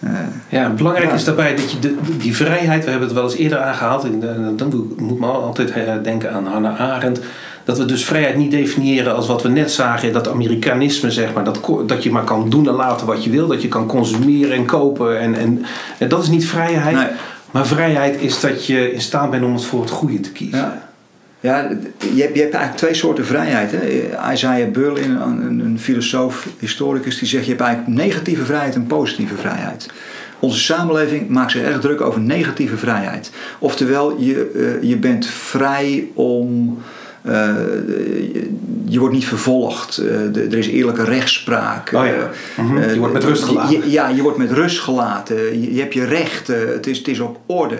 [0.01, 0.11] eh,
[0.49, 1.15] Ja, belangrijk Ja.
[1.15, 4.23] is daarbij dat je de, die vrijheid, we hebben het wel eens eerder aangehaald, en
[4.23, 7.21] eh, dan moet me altijd eh, denken aan Hannah Arendt,
[7.65, 11.45] dat we dus vrijheid niet definiëren als wat we net zagen, dat Amerikanisme, zeg maar,
[11.45, 14.57] dat, dat je maar kan doen en laten wat je wil, dat je kan consumeren
[14.57, 15.21] en kopen.
[15.21, 15.65] En, en,
[15.99, 17.07] en dat is niet vrijheid, Nee.
[17.51, 20.59] maar vrijheid is dat je in staat bent om het voor het goede te kiezen.
[20.59, 20.88] ja.
[21.41, 21.69] Ja,
[22.15, 23.71] je hebt, je hebt eigenlijk twee soorten vrijheid.
[23.73, 24.09] Hè?
[24.33, 29.35] Isaiah Berlin, een, een, filosoof, historicus, die zegt je hebt eigenlijk negatieve vrijheid en positieve
[29.37, 29.91] vrijheid.
[30.41, 33.31] Onze samenleving maakt zich erg druk over negatieve vrijheid.
[33.59, 36.79] Oftewel, je, eh, je bent vrij om.
[37.23, 37.33] eh,
[38.33, 38.51] je,
[38.85, 39.97] je wordt niet vervolgd.
[39.99, 41.93] eh, de- er is eerlijke rechtspraak.
[41.95, 42.31] Oh ja.
[42.63, 42.91] Mhm.
[42.91, 43.77] Je wordt met rust gelaten.
[43.81, 45.61] je- ja, je wordt met rust gelaten.
[45.61, 46.69] Je, je hebt je rechten.
[46.69, 47.79] Het is, het is op orde.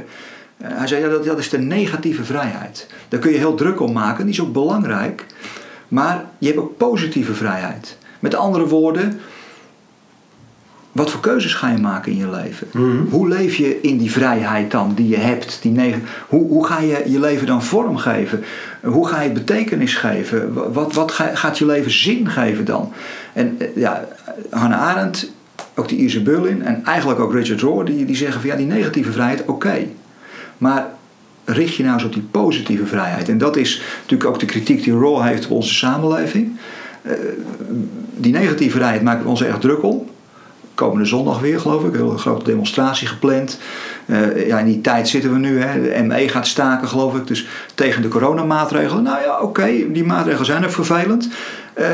[0.59, 2.87] Eh, hij zei, ja, dat, dat is de negatieve vrijheid.
[3.09, 4.25] Daar kun je heel druk om maken.
[4.25, 5.27] Die is ook belangrijk.
[5.89, 7.97] Maar je hebt ook positieve vrijheid.
[8.21, 9.21] Met andere woorden,
[10.93, 12.67] wat voor keuzes ga je maken in je leven?
[12.73, 13.05] Mhm.
[13.11, 15.59] Hoe leef je in die vrijheid dan die je hebt?
[15.63, 15.95] Die
[16.29, 18.45] hoe, hoe ga je je leven dan vormgeven?
[18.83, 20.53] Hoe ga je betekenis geven?
[20.55, 22.93] Wa- Wat, wat ga- gaat je leven zin geven dan?
[23.33, 24.09] En eh, ja,
[24.51, 25.31] Hannah Arendt,
[25.75, 28.67] ook die Ise Berlin en eigenlijk ook Richard Rohr, die, die zeggen van ja, die
[28.67, 29.87] negatieve vrijheid, oké.
[30.59, 30.87] Maar
[31.45, 33.29] richt je nou eens op die positieve vrijheid.
[33.29, 36.59] En dat is natuurlijk ook de kritiek die Rohr heeft op onze samenleving.
[37.03, 37.13] Eh,
[38.17, 40.07] die negatieve vrijheid maken we ons erg druk om.
[40.75, 41.95] Komende zondag weer, geloof ik.
[41.95, 43.59] Een hele grote demonstratie gepland.
[44.07, 45.61] Eh, ja, in die tijd zitten we nu.
[45.61, 45.83] Hè.
[45.83, 47.27] De ME gaat staken, geloof ik.
[47.27, 49.03] Dus tegen de coronamaatregelen.
[49.03, 51.29] Nou ja, oké, die maatregelen zijn ook vervelend.
[51.75, 51.87] Eh,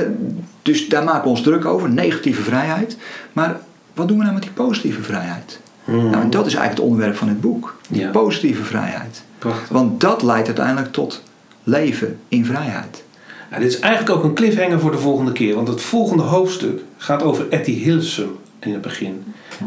[0.62, 1.91] dus daar maken we ons druk over.
[1.91, 2.97] Negatieve vrijheid.
[3.33, 3.61] Maar
[3.95, 5.61] wat doen we nou met die positieve vrijheid?
[5.85, 5.97] Mhm.
[6.11, 7.76] Nou, en dat is eigenlijk het onderwerp van het boek.
[7.89, 8.11] Die Ja.
[8.11, 9.22] positieve vrijheid.
[9.39, 9.68] Prachtig.
[9.68, 11.22] Want dat leidt uiteindelijk tot
[11.62, 13.03] leven in vrijheid.
[13.51, 15.55] Ja, dit is eigenlijk ook een cliffhanger voor de volgende keer.
[15.55, 18.30] Want het volgende hoofdstuk gaat over Etty Hillesum
[18.61, 19.24] in het begin.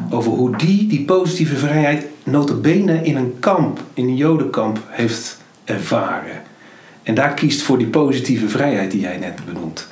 [0.10, 6.42] Over hoe die die positieve vrijheid notabene in een kamp, in een jodenkamp, heeft ervaren.
[7.04, 9.88] En daar kiest voor die positieve vrijheid die jij net benoemt.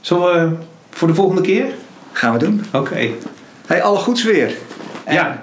[0.00, 0.56] Zullen we
[0.90, 1.66] voor de volgende keer?
[2.12, 2.64] Gaan we doen.
[2.72, 3.08] Oké.
[3.66, 4.54] Hey, alle goeds weer.
[5.04, 5.42] En Ja.